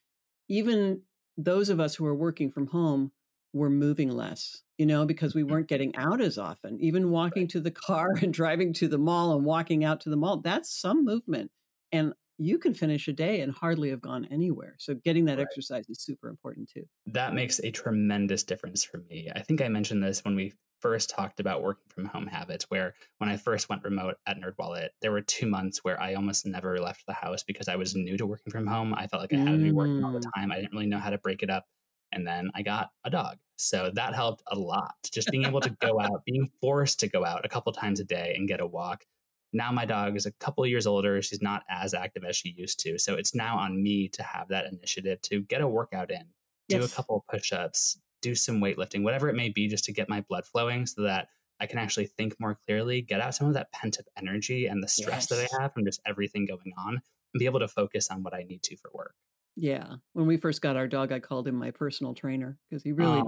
even 0.47 1.01
those 1.37 1.69
of 1.69 1.79
us 1.79 1.95
who 1.95 2.05
are 2.05 2.15
working 2.15 2.51
from 2.51 2.67
home 2.67 3.11
were 3.53 3.69
moving 3.69 4.09
less, 4.09 4.63
you 4.77 4.85
know, 4.85 5.05
because 5.05 5.35
we 5.35 5.41
mm-hmm. 5.41 5.51
weren't 5.51 5.67
getting 5.67 5.95
out 5.95 6.21
as 6.21 6.37
often. 6.37 6.79
Even 6.79 7.11
walking 7.11 7.43
right. 7.43 7.49
to 7.51 7.59
the 7.59 7.71
car 7.87 8.13
and 8.21 8.33
driving 8.33 8.73
to 8.73 8.87
the 8.87 8.97
mall 8.97 9.35
and 9.35 9.45
walking 9.45 9.83
out 9.83 10.01
to 10.01 10.09
the 10.09 10.17
mall, 10.17 10.37
that's 10.37 10.73
some 10.73 11.03
movement. 11.03 11.51
And 11.91 12.13
you 12.37 12.57
can 12.57 12.73
finish 12.73 13.07
a 13.07 13.13
day 13.13 13.41
and 13.41 13.53
hardly 13.53 13.89
have 13.91 14.01
gone 14.01 14.27
anywhere. 14.31 14.75
So 14.79 14.95
getting 14.95 15.25
that 15.25 15.37
right. 15.37 15.45
exercise 15.47 15.87
is 15.89 16.01
super 16.01 16.27
important 16.27 16.69
too. 16.73 16.83
That 17.05 17.33
makes 17.35 17.59
a 17.59 17.69
tremendous 17.69 18.43
difference 18.43 18.83
for 18.83 18.97
me. 19.09 19.29
I 19.35 19.41
think 19.41 19.61
I 19.61 19.67
mentioned 19.67 20.03
this 20.03 20.25
when 20.25 20.35
we 20.35 20.53
first 20.79 21.11
talked 21.11 21.39
about 21.39 21.61
working 21.61 21.85
from 21.89 22.05
home 22.05 22.25
habits, 22.25 22.65
where 22.69 22.95
when 23.19 23.29
I 23.29 23.37
first 23.37 23.69
went 23.69 23.83
remote 23.83 24.15
at 24.25 24.37
NerdWallet, 24.39 24.89
there 25.01 25.11
were 25.11 25.21
two 25.21 25.45
months 25.45 25.83
where 25.83 26.01
I 26.01 26.15
almost 26.15 26.45
never 26.47 26.79
left 26.79 27.05
the 27.05 27.13
house 27.13 27.43
because 27.43 27.67
I 27.67 27.75
was 27.75 27.95
new 27.95 28.17
to 28.17 28.25
working 28.25 28.51
from 28.51 28.65
home. 28.65 28.95
I 28.95 29.05
felt 29.05 29.21
like 29.21 29.33
I 29.33 29.37
had 29.37 29.51
to 29.51 29.57
be 29.57 29.71
working 29.71 30.03
all 30.03 30.11
the 30.11 30.19
mm. 30.19 30.31
time. 30.35 30.51
I 30.51 30.55
didn't 30.55 30.71
really 30.71 30.87
know 30.87 30.97
how 30.97 31.11
to 31.11 31.19
break 31.19 31.43
it 31.43 31.51
up. 31.51 31.65
And 32.11 32.27
then 32.27 32.49
I 32.55 32.63
got 32.63 32.89
a 33.05 33.09
dog. 33.09 33.37
So 33.55 33.91
that 33.93 34.15
helped 34.15 34.41
a 34.47 34.57
lot. 34.57 34.95
Just 35.13 35.29
being 35.29 35.45
able 35.45 35.61
to 35.61 35.69
go 35.79 35.99
out, 35.99 36.25
being 36.25 36.49
forced 36.59 36.99
to 37.01 37.07
go 37.07 37.23
out 37.23 37.45
a 37.45 37.49
couple 37.49 37.71
times 37.71 37.99
a 37.99 38.03
day 38.03 38.33
and 38.35 38.47
get 38.47 38.59
a 38.59 38.65
walk 38.65 39.05
now 39.53 39.71
my 39.71 39.85
dog 39.85 40.15
is 40.15 40.25
a 40.25 40.31
couple 40.33 40.65
years 40.65 40.87
older. 40.87 41.21
She's 41.21 41.41
not 41.41 41.63
as 41.69 41.93
active 41.93 42.23
as 42.23 42.35
she 42.35 42.53
used 42.57 42.79
to. 42.81 42.97
So 42.97 43.15
it's 43.15 43.35
now 43.35 43.57
on 43.57 43.81
me 43.81 44.07
to 44.09 44.23
have 44.23 44.47
that 44.49 44.65
initiative 44.71 45.21
to 45.23 45.41
get 45.41 45.61
a 45.61 45.67
workout 45.67 46.11
in, 46.11 46.23
do 46.69 46.77
yes. 46.77 46.91
a 46.91 46.95
couple 46.95 47.25
push 47.29 47.51
ups, 47.51 47.99
do 48.21 48.35
some 48.35 48.61
weightlifting, 48.61 49.03
whatever 49.03 49.29
it 49.29 49.35
may 49.35 49.49
be, 49.49 49.67
just 49.67 49.85
to 49.85 49.93
get 49.93 50.09
my 50.09 50.21
blood 50.21 50.45
flowing 50.45 50.85
so 50.85 51.03
that 51.03 51.27
I 51.59 51.67
can 51.67 51.79
actually 51.79 52.07
think 52.07 52.35
more 52.39 52.57
clearly, 52.65 53.01
get 53.01 53.21
out 53.21 53.35
some 53.35 53.47
of 53.47 53.53
that 53.53 53.71
pent 53.71 53.99
up 53.99 54.05
energy 54.17 54.65
and 54.65 54.81
the 54.81 54.87
stress 54.87 55.27
yes. 55.29 55.29
that 55.29 55.47
I 55.51 55.61
have 55.61 55.73
from 55.73 55.85
just 55.85 56.01
everything 56.07 56.45
going 56.45 56.73
on, 56.77 56.93
and 57.33 57.39
be 57.39 57.45
able 57.45 57.59
to 57.59 57.67
focus 57.67 58.09
on 58.09 58.23
what 58.23 58.33
I 58.33 58.43
need 58.43 58.63
to 58.63 58.77
for 58.77 58.89
work. 58.93 59.13
Yeah. 59.55 59.95
When 60.13 60.27
we 60.27 60.37
first 60.37 60.61
got 60.61 60.77
our 60.77 60.87
dog, 60.87 61.11
I 61.11 61.19
called 61.19 61.47
him 61.47 61.55
my 61.55 61.71
personal 61.71 62.13
trainer 62.13 62.57
because 62.69 62.83
he 62.83 62.93
really 62.93 63.21
Aww. 63.21 63.27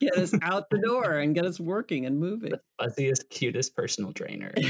did 0.00 0.10
get 0.10 0.18
us 0.18 0.34
out 0.42 0.70
the 0.70 0.78
door 0.78 1.18
and 1.18 1.34
get 1.34 1.44
us 1.44 1.58
working 1.58 2.06
and 2.06 2.18
moving. 2.20 2.50
The 2.50 2.60
fuzziest, 2.80 3.28
cutest 3.30 3.74
personal 3.74 4.12
trainer. 4.12 4.52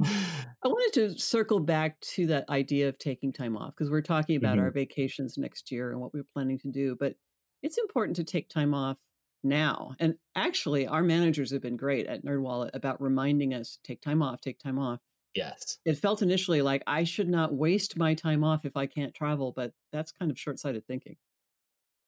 I 0.00 0.68
wanted 0.68 0.92
to 0.94 1.18
circle 1.18 1.60
back 1.60 2.00
to 2.00 2.26
that 2.28 2.48
idea 2.48 2.88
of 2.88 2.98
taking 2.98 3.32
time 3.32 3.56
off 3.56 3.74
because 3.76 3.90
we're 3.90 4.02
talking 4.02 4.36
about 4.36 4.56
mm-hmm. 4.56 4.64
our 4.64 4.70
vacations 4.70 5.36
next 5.38 5.70
year 5.70 5.90
and 5.90 6.00
what 6.00 6.12
we're 6.14 6.26
planning 6.34 6.58
to 6.60 6.68
do. 6.68 6.96
But 6.98 7.14
it's 7.62 7.78
important 7.78 8.16
to 8.16 8.24
take 8.24 8.48
time 8.48 8.74
off 8.74 8.96
now. 9.42 9.94
And 9.98 10.14
actually, 10.36 10.86
our 10.86 11.02
managers 11.02 11.50
have 11.50 11.62
been 11.62 11.76
great 11.76 12.06
at 12.06 12.24
NerdWallet 12.24 12.70
about 12.74 13.00
reminding 13.00 13.54
us 13.54 13.78
take 13.82 14.00
time 14.00 14.22
off, 14.22 14.40
take 14.40 14.58
time 14.58 14.78
off. 14.78 15.00
Yes. 15.38 15.78
It 15.84 15.94
felt 15.94 16.20
initially 16.20 16.62
like 16.62 16.82
I 16.88 17.04
should 17.04 17.28
not 17.28 17.54
waste 17.54 17.96
my 17.96 18.14
time 18.14 18.42
off 18.42 18.64
if 18.64 18.76
I 18.76 18.86
can't 18.86 19.14
travel, 19.14 19.52
but 19.54 19.72
that's 19.92 20.10
kind 20.10 20.32
of 20.32 20.38
short 20.38 20.58
sighted 20.58 20.84
thinking. 20.88 21.16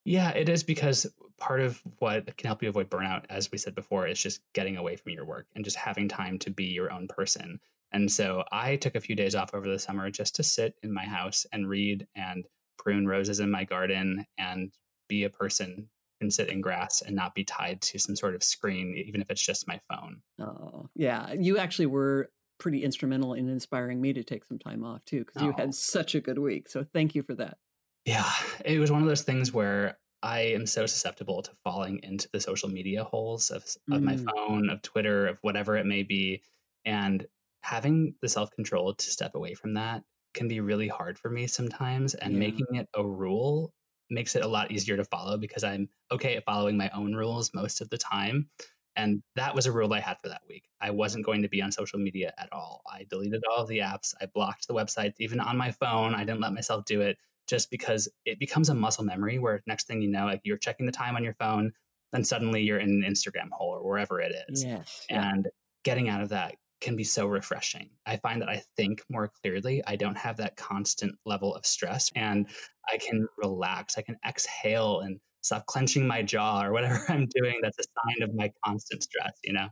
Yeah, 0.05 0.31
it 0.31 0.49
is 0.49 0.65
because 0.65 1.07
part 1.39 1.61
of 1.61 1.81
what 1.99 2.37
can 2.37 2.49
help 2.49 2.61
you 2.61 2.69
avoid 2.69 2.91
burnout, 2.91 3.27
as 3.31 3.49
we 3.53 3.59
said 3.59 3.77
before, 3.77 4.09
is 4.09 4.21
just 4.21 4.41
getting 4.53 4.77
away 4.77 4.97
from 4.97 5.13
your 5.13 5.25
work 5.25 5.47
and 5.55 5.65
just 5.65 5.77
having 5.77 6.09
time 6.09 6.41
to 6.41 6.51
be 6.51 6.65
your 6.65 6.93
own 6.93 7.07
person. 7.07 7.61
And 7.93 8.11
so 8.11 8.43
I 8.51 8.75
took 8.75 8.97
a 8.97 9.01
few 9.01 9.15
days 9.15 9.37
off 9.37 9.55
over 9.55 9.69
the 9.69 9.79
summer 9.79 10.11
just 10.11 10.35
to 10.37 10.43
sit 10.43 10.75
in 10.83 10.93
my 10.93 11.05
house 11.05 11.47
and 11.53 11.69
read 11.69 12.09
and 12.17 12.45
prune 12.79 13.07
roses 13.07 13.39
in 13.39 13.51
my 13.51 13.63
garden 13.63 14.27
and 14.39 14.73
be 15.09 15.23
a 15.23 15.31
person 15.31 15.89
and 16.21 16.33
sit 16.33 16.49
in 16.49 16.61
grass 16.61 17.01
and 17.03 17.15
not 17.15 17.35
be 17.37 17.45
tied 17.45 17.81
to 17.83 17.99
some 17.99 18.17
sort 18.17 18.35
of 18.35 18.43
screen, 18.43 19.01
even 19.07 19.21
if 19.21 19.31
it's 19.31 19.45
just 19.45 19.69
my 19.69 19.81
phone. 19.89 20.21
Oh, 20.41 20.89
yeah. 20.97 21.33
You 21.33 21.59
actually 21.59 21.87
were 21.87 22.31
pretty 22.61 22.85
instrumental 22.85 23.35
in 23.35 23.49
inspiring 23.49 24.01
me 24.01 24.13
to 24.13 24.23
take 24.23 24.45
some 24.45 24.59
time 24.59 24.85
off 24.85 25.05
too, 25.05 25.25
because 25.25 25.43
oh. 25.43 25.47
you 25.47 25.55
had 25.57 25.75
such 25.75 26.15
a 26.15 26.21
good 26.21 26.39
week. 26.39 26.69
So 26.69 26.85
thank 26.95 27.17
you 27.17 27.25
for 27.25 27.35
that. 27.35 27.59
Yeah, 28.05 28.31
it 28.65 28.79
was 28.79 28.93
one 28.93 29.03
of 29.03 29.09
those 29.09 29.23
things 29.23 29.53
where 29.53 29.99
I 30.23 30.41
am 30.41 30.67
so 30.67 30.87
susceptible 30.87 31.43
to 31.43 31.51
falling 31.65 32.01
into 32.03 32.29
the 32.33 32.41
social 32.41 32.69
media 32.69 33.05
holes 33.05 33.51
of, 33.51 33.65
of 33.91 34.01
mm. 34.01 34.03
my 34.03 34.17
phone, 34.17 34.71
of 34.71 34.83
Twitter, 34.83 35.27
of 35.27 35.39
whatever 35.43 35.77
it 35.77 35.87
may 35.87 36.03
be. 36.03 36.43
And 36.85 37.27
having 37.63 38.15
the 38.23 38.29
self 38.29 38.51
control 38.53 38.95
to 38.95 39.11
step 39.11 39.35
away 39.35 39.55
from 39.55 39.75
that 39.75 40.03
can 40.35 40.49
be 40.49 40.61
really 40.61 40.89
hard 40.89 41.19
for 41.19 41.31
me 41.31 41.47
sometimes. 41.47 42.15
And 42.15 42.35
yeah. 42.35 42.39
making 42.39 42.67
it 42.75 42.89
a 42.95 43.05
rule 43.05 43.73
makes 44.11 44.35
it 44.35 44.45
a 44.45 44.49
lot 44.49 44.71
easier 44.71 44.97
to 44.97 45.05
follow 45.05 45.39
because 45.39 45.65
I'm 45.65 45.89
okay 46.11 46.37
at 46.37 46.45
following 46.45 46.77
my 46.77 46.91
own 46.95 47.15
rules 47.15 47.53
most 47.55 47.81
of 47.81 47.89
the 47.91 47.99
time. 47.99 48.49
And 48.97 49.23
that 49.37 49.55
was 49.55 49.67
a 49.67 49.73
rule 49.73 49.93
I 49.93 50.01
had 50.01 50.19
for 50.21 50.29
that 50.29 50.43
week. 50.49 50.65
I 50.81 50.91
wasn't 50.91 51.25
going 51.25 51.43
to 51.43 51.49
be 51.49 51.63
on 51.63 51.73
social 51.73 51.99
media 51.99 52.33
at 52.39 52.49
all. 52.53 52.83
I 52.91 53.07
deleted 53.09 53.43
all 53.51 53.63
of 53.63 53.69
the 53.69 53.79
apps. 53.79 54.15
I 54.21 54.27
blocked 54.27 54.67
the 54.67 54.75
websites, 54.75 55.15
even 55.19 55.41
on 55.41 55.57
my 55.57 55.71
phone. 55.71 56.15
I 56.15 56.25
didn't 56.25 56.41
let 56.41 56.53
myself 56.53 56.85
do 56.85 57.01
it 57.01 57.17
just 57.47 57.71
because 57.71 58.09
it 58.25 58.39
becomes 58.39 58.69
a 58.69 58.75
muscle 58.75 59.05
memory 59.05 59.39
where 59.39 59.63
next 59.67 59.87
thing 59.87 60.03
you 60.03 60.09
know, 60.09 60.25
like 60.25 60.41
you're 60.45 60.57
checking 60.57 60.87
the 60.87 60.93
time 60.93 61.17
on 61.17 61.25
your 61.25 61.35
phone, 61.35 61.73
then 62.13 62.25
suddenly 62.25 62.63
you're 62.63 62.79
in 62.79 62.91
an 62.91 63.05
Instagram 63.09 63.51
hole 63.53 63.71
or 63.71 63.87
wherever 63.87 64.21
it 64.21 64.35
is. 64.49 64.65
Yes. 64.65 65.07
And 65.09 65.49
getting 65.85 66.09
out 66.09 66.21
of 66.21 66.29
that 66.31 66.57
can 66.81 66.97
be 66.97 67.05
so 67.05 67.27
refreshing. 67.27 67.91
I 68.07 68.17
find 68.17 68.41
that 68.43 68.49
I 68.49 68.63
think 68.77 69.03
more 69.09 69.31
clearly. 69.43 69.83
I 69.87 69.97
don't 69.97 70.17
have 70.17 70.39
that 70.39 70.57
constant 70.57 71.17
level 71.27 71.55
of 71.55 71.67
stress 71.67 72.11
and 72.17 72.49
I 72.91 72.97
can 72.97 73.29
relax. 73.37 73.99
I 73.99 74.03
can 74.03 74.17
exhale 74.27 75.01
and 75.01 75.21
stop 75.43 75.67
clenching 75.67 76.07
my 76.07 76.23
jaw 76.23 76.63
or 76.63 76.73
whatever 76.73 77.05
I'm 77.09 77.27
doing 77.35 77.59
that's 77.63 77.79
a 77.79 77.83
sign 77.83 78.29
of 78.29 78.35
my 78.35 78.51
constant 78.65 79.03
stress, 79.03 79.33
you 79.45 79.53
know? 79.53 79.69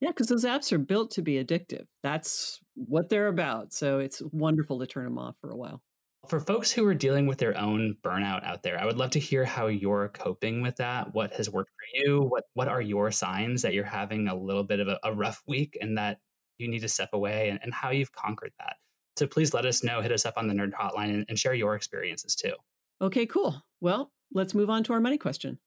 Yeah, 0.00 0.08
because 0.08 0.26
those 0.26 0.44
apps 0.44 0.72
are 0.72 0.78
built 0.78 1.12
to 1.12 1.22
be 1.22 1.42
addictive. 1.42 1.84
That's 2.02 2.58
what 2.74 3.08
they're 3.08 3.28
about. 3.28 3.72
So 3.72 4.00
it's 4.00 4.20
wonderful 4.32 4.80
to 4.80 4.86
turn 4.86 5.04
them 5.04 5.16
off 5.16 5.36
for 5.40 5.50
a 5.50 5.56
while. 5.56 5.80
For 6.28 6.40
folks 6.40 6.72
who 6.72 6.84
are 6.86 6.94
dealing 6.94 7.26
with 7.26 7.38
their 7.38 7.56
own 7.56 7.96
burnout 8.02 8.44
out 8.44 8.64
there, 8.64 8.80
I 8.80 8.84
would 8.84 8.96
love 8.96 9.10
to 9.10 9.20
hear 9.20 9.44
how 9.44 9.68
you're 9.68 10.08
coping 10.08 10.60
with 10.60 10.76
that. 10.76 11.14
What 11.14 11.32
has 11.34 11.50
worked 11.50 11.70
for 11.70 12.00
you? 12.00 12.22
What 12.22 12.44
what 12.54 12.68
are 12.68 12.80
your 12.80 13.10
signs 13.10 13.62
that 13.62 13.74
you're 13.74 13.84
having 13.84 14.28
a 14.28 14.34
little 14.34 14.64
bit 14.64 14.80
of 14.80 14.88
a, 14.88 14.98
a 15.04 15.12
rough 15.12 15.40
week 15.46 15.76
and 15.80 15.98
that 15.98 16.18
you 16.58 16.68
need 16.68 16.80
to 16.80 16.88
step 16.88 17.10
away 17.12 17.48
and, 17.48 17.58
and, 17.62 17.74
how 17.74 17.90
you've 17.90 18.12
conquered 18.12 18.52
that? 18.58 18.76
So 19.16 19.26
please 19.26 19.52
let 19.52 19.66
us 19.66 19.82
know. 19.82 20.00
Hit 20.00 20.12
us 20.12 20.24
up 20.24 20.34
on 20.36 20.46
the 20.46 20.54
Nerd 20.54 20.72
Hotline 20.72 21.10
and, 21.10 21.24
and 21.28 21.38
share 21.38 21.54
your 21.54 21.74
experiences 21.74 22.36
too. 22.36 22.54
Okay, 23.00 23.26
cool. 23.26 23.60
Well, 23.80 24.12
let's 24.34 24.54
move 24.54 24.70
on 24.70 24.84
to 24.84 24.92
our 24.92 25.00
money 25.00 25.18
question. 25.18 25.58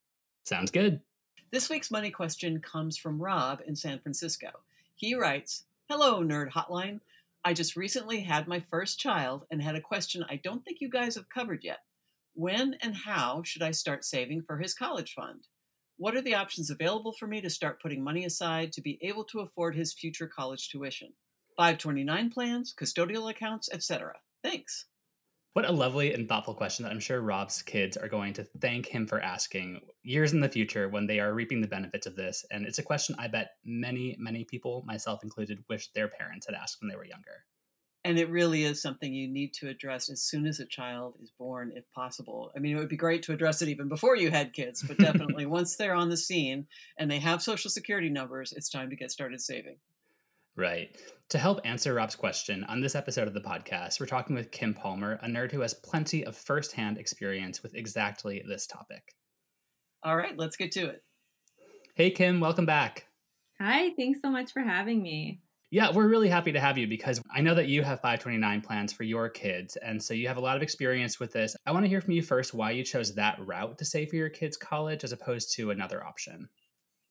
Sounds 0.43 0.72
good. 0.72 1.01
This 1.51 1.69
week's 1.69 1.91
money 1.91 2.12
question 2.12 2.60
comes 2.60 2.98
from 2.98 3.22
Rob 3.22 3.62
in 3.65 3.75
San 3.75 4.00
Francisco. 4.00 4.50
He 4.95 5.15
writes 5.15 5.63
Hello, 5.89 6.22
Nerd 6.24 6.51
Hotline. 6.51 7.00
I 7.43 7.53
just 7.53 7.75
recently 7.75 8.22
had 8.22 8.48
my 8.48 8.60
first 8.72 9.00
child 9.00 9.45
and 9.51 9.62
had 9.62 9.75
a 9.75 9.81
question 9.81 10.25
I 10.27 10.41
don't 10.43 10.65
think 10.65 10.81
you 10.81 10.89
guys 10.89 11.15
have 11.15 11.29
covered 11.29 11.63
yet. 11.63 11.79
When 12.34 12.75
and 12.81 12.95
how 12.95 13.43
should 13.43 13.62
I 13.62 13.72
start 13.72 14.03
saving 14.03 14.41
for 14.41 14.57
his 14.57 14.74
college 14.74 15.13
fund? 15.13 15.48
What 15.98 16.15
are 16.15 16.22
the 16.22 16.36
options 16.36 16.69
available 16.69 17.13
for 17.13 17.27
me 17.27 17.39
to 17.41 17.50
start 17.50 17.81
putting 17.81 18.03
money 18.03 18.25
aside 18.25 18.74
to 18.74 18.81
be 18.81 19.00
able 19.01 19.24
to 19.25 19.39
afford 19.39 19.75
his 19.75 19.93
future 19.93 20.27
college 20.27 20.69
tuition? 20.69 21.13
529 21.55 22.31
plans, 22.31 22.74
custodial 22.77 23.29
accounts, 23.29 23.69
etc. 23.72 24.15
Thanks. 24.43 24.88
What 25.55 25.63
a 25.63 25.71
lovely 25.71 26.13
and 26.13 26.27
thoughtful 26.27 26.53
question 26.53 26.83
that 26.83 26.91
I'm 26.91 27.00
sure 27.00 27.21
Rob's 27.21 27.62
kids 27.62 27.95
are 27.95 28.09
going 28.09 28.33
to 28.33 28.43
thank 28.59 28.88
him 28.88 29.07
for 29.07 29.21
asking 29.21 29.79
years 30.03 30.33
in 30.33 30.41
the 30.41 30.50
future 30.50 30.89
when 30.89 31.07
they 31.07 31.21
are 31.21 31.33
reaping 31.33 31.62
the 31.62 31.67
benefits 31.69 32.05
of 32.05 32.17
this. 32.17 32.43
And 32.51 32.65
it's 32.65 32.79
a 32.79 32.83
question 32.83 33.15
I 33.17 33.29
bet 33.29 33.51
many, 33.63 34.17
many 34.19 34.43
people, 34.43 34.83
myself 34.85 35.24
included, 35.24 35.63
wish 35.69 35.93
their 35.93 36.09
parents 36.09 36.45
had 36.45 36.55
asked 36.55 36.81
when 36.81 36.89
they 36.89 36.97
were 36.97 37.05
younger. 37.05 37.45
And 38.03 38.19
it 38.19 38.29
really 38.29 38.65
is 38.65 38.81
something 38.81 39.13
you 39.13 39.29
need 39.29 39.53
to 39.53 39.69
address 39.69 40.09
as 40.09 40.21
soon 40.21 40.45
as 40.45 40.59
a 40.59 40.65
child 40.65 41.15
is 41.24 41.31
born, 41.39 41.71
if 41.74 41.85
possible. 41.93 42.51
I 42.53 42.59
mean, 42.59 42.75
it 42.75 42.79
would 42.79 42.89
be 42.89 42.97
great 42.97 43.24
to 43.24 43.31
address 43.31 43.62
it 43.62 43.69
even 43.69 43.88
before 43.88 44.17
you 44.17 44.31
had 44.31 44.51
kids, 44.51 44.83
but 44.83 44.97
definitely 45.00 45.45
once 45.45 45.77
they're 45.77 45.95
on 45.95 46.09
the 46.09 46.17
scene 46.17 46.67
and 47.00 47.09
they 47.09 47.19
have 47.19 47.41
social 47.41 47.71
security 47.71 48.09
numbers, 48.09 48.51
it's 48.51 48.69
time 48.69 48.89
to 48.89 48.97
get 48.97 49.09
started 49.09 49.39
saving. 49.39 49.77
Right. 50.57 50.95
To 51.29 51.38
help 51.38 51.59
answer 51.65 51.93
Rob's 51.93 52.15
question 52.15 52.63
on 52.65 52.79
this 52.79 52.95
episode 52.95 53.27
of 53.27 53.33
the 53.33 53.41
podcast, 53.41 54.00
we're 54.00 54.05
talking 54.05 54.35
with 54.35 54.51
Kim 54.51 54.74
Palmer, 54.74 55.19
a 55.21 55.27
nerd 55.27 55.51
who 55.51 55.59
has 55.59 55.74
plenty 55.74 56.25
of 56.25 56.38
firsthand 56.38 56.97
experience 56.97 57.62
with 57.62 57.75
exactly 57.75 58.41
this 58.47 58.65
topic. 58.65 59.15
All 60.03 60.15
right, 60.15 60.38
let's 60.38 60.55
get 60.55 60.71
to 60.74 60.88
it. 60.88 61.03
Hey, 61.95 62.09
Kim, 62.12 62.39
welcome 62.39 62.65
back. 62.65 63.07
Hi, 63.59 63.89
thanks 63.97 64.21
so 64.21 64.29
much 64.29 64.53
for 64.53 64.62
having 64.62 65.01
me. 65.01 65.41
Yeah, 65.71 65.91
we're 65.91 66.07
really 66.07 66.29
happy 66.29 66.53
to 66.53 66.59
have 66.59 66.77
you 66.77 66.88
because 66.88 67.21
I 67.33 67.41
know 67.41 67.55
that 67.55 67.67
you 67.67 67.83
have 67.83 68.00
529 68.00 68.62
plans 68.62 68.93
for 68.93 69.03
your 69.03 69.27
kids. 69.27 69.75
And 69.77 70.01
so 70.01 70.13
you 70.13 70.29
have 70.29 70.38
a 70.38 70.41
lot 70.41 70.55
of 70.55 70.63
experience 70.63 71.19
with 71.19 71.33
this. 71.33 71.53
I 71.65 71.74
want 71.74 71.83
to 71.83 71.89
hear 71.89 72.00
from 72.00 72.13
you 72.13 72.21
first 72.21 72.53
why 72.53 72.71
you 72.71 72.83
chose 72.83 73.15
that 73.15 73.39
route 73.45 73.77
to 73.79 73.85
save 73.85 74.09
for 74.09 74.15
your 74.15 74.29
kids' 74.29 74.55
college 74.55 75.03
as 75.03 75.12
opposed 75.12 75.53
to 75.55 75.71
another 75.71 76.05
option. 76.05 76.47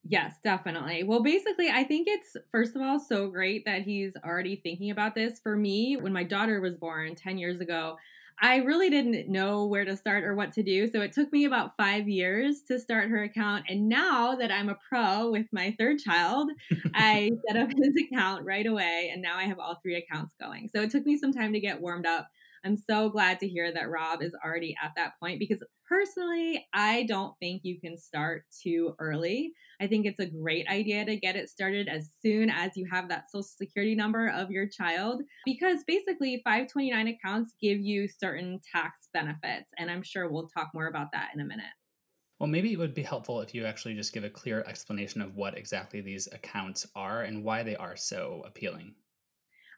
Yes, 0.06 0.34
definitely. 0.42 1.02
Well, 1.02 1.23
basically, 1.23 1.70
I 1.70 1.82
think 1.84 2.06
it's 2.08 2.37
first 2.52 2.76
of 2.76 2.82
all 2.82 3.00
so 3.00 3.28
great 3.28 3.64
that 3.64 3.82
he's 3.82 4.14
already 4.23 4.56
thinking 4.56 4.90
about 4.90 5.14
this. 5.14 5.40
For 5.40 5.56
me, 5.56 5.96
when 5.96 6.12
my 6.12 6.25
daughter 6.25 6.61
was 6.61 6.76
born 6.76 7.14
10 7.14 7.38
years 7.38 7.61
ago, 7.61 7.96
I 8.42 8.56
really 8.56 8.90
didn't 8.90 9.28
know 9.30 9.64
where 9.64 9.84
to 9.84 9.96
start 9.96 10.25
or 10.25 10.34
what 10.34 10.52
to 10.52 10.62
do. 10.62 10.88
So 10.88 11.00
it 11.00 11.12
took 11.12 11.32
me 11.32 11.46
about 11.46 11.76
five 11.78 12.06
years 12.08 12.61
to 12.68 12.78
start 12.78 13.08
her 13.08 13.23
account. 13.23 13.64
And 13.68 13.88
now 13.88 14.34
that 14.34 14.50
I'm 14.50 14.68
a 14.68 14.76
pro 14.88 15.30
with 15.30 15.46
my 15.52 15.75
third 15.78 16.00
child, 16.00 16.50
I 16.92 17.30
set 17.49 17.56
up 17.56 17.70
his 17.75 17.94
account 17.96 18.44
right 18.44 18.66
away. 18.66 19.11
And 19.12 19.23
now 19.23 19.38
I 19.38 19.44
have 19.44 19.58
all 19.58 19.78
three 19.82 19.94
accounts 19.96 20.34
going. 20.38 20.68
So 20.75 20.82
it 20.82 20.90
took 20.90 21.06
me 21.06 21.16
some 21.16 21.32
time 21.32 21.52
to 21.54 21.61
get 21.61 21.80
warmed 21.80 22.06
up. 22.06 22.28
I'm 22.64 22.76
so 22.76 23.11
glad 23.11 23.40
to 23.40 23.49
hear 23.49 23.73
that 23.73 23.90
Rob 23.90 24.23
is 24.23 24.35
already 24.44 24.75
at 24.83 24.92
that 24.97 25.12
point 25.21 25.38
because 25.38 25.62
personally, 25.87 26.66
I 26.73 27.04
don't 27.04 27.35
think 27.38 27.61
you 27.62 27.78
can 27.78 27.97
start 27.99 28.44
too 28.62 28.94
early. 28.99 29.52
I 29.80 29.87
think 29.87 30.06
it's 30.06 30.21
a 30.21 30.26
great 30.26 30.66
idea 30.68 31.04
to 31.04 31.16
get 31.16 31.37
it 31.37 31.50
started 31.50 31.88
as 31.88 32.11
soon 32.23 32.49
as 32.49 32.73
you 32.75 32.87
have 32.90 33.09
that 33.11 33.30
social 33.30 33.42
security 33.42 33.94
number 33.94 34.28
of 34.28 34.50
your 34.50 34.66
child 34.66 35.23
because 35.44 35.85
basically 35.87 36.40
529 36.44 37.09
accounts 37.09 37.52
give 37.61 37.80
you 37.80 38.09
certain 38.09 38.61
tax 38.73 39.09
benefits. 39.12 39.71
And 39.78 39.90
I'm 39.90 40.02
sure 40.02 40.30
we'll 40.30 40.49
talk 40.49 40.71
more 40.73 40.87
about 40.87 41.12
that 41.12 41.30
in 41.35 41.40
a 41.40 41.44
minute. 41.44 41.66
Well, 42.38 42.49
maybe 42.49 42.73
it 42.73 42.78
would 42.78 42.94
be 42.94 43.02
helpful 43.02 43.40
if 43.40 43.54
you 43.54 43.64
actually 43.64 43.94
just 43.94 44.12
give 44.12 44.25
a 44.25 44.30
clear 44.30 44.64
explanation 44.66 45.21
of 45.21 45.37
what 45.37 45.56
exactly 45.56 46.00
these 46.00 46.28
accounts 46.33 46.87
are 46.97 47.23
and 47.23 47.44
why 47.44 47.62
they 47.62 47.76
are 47.76 47.97
so 47.97 48.42
appealing. 48.47 48.94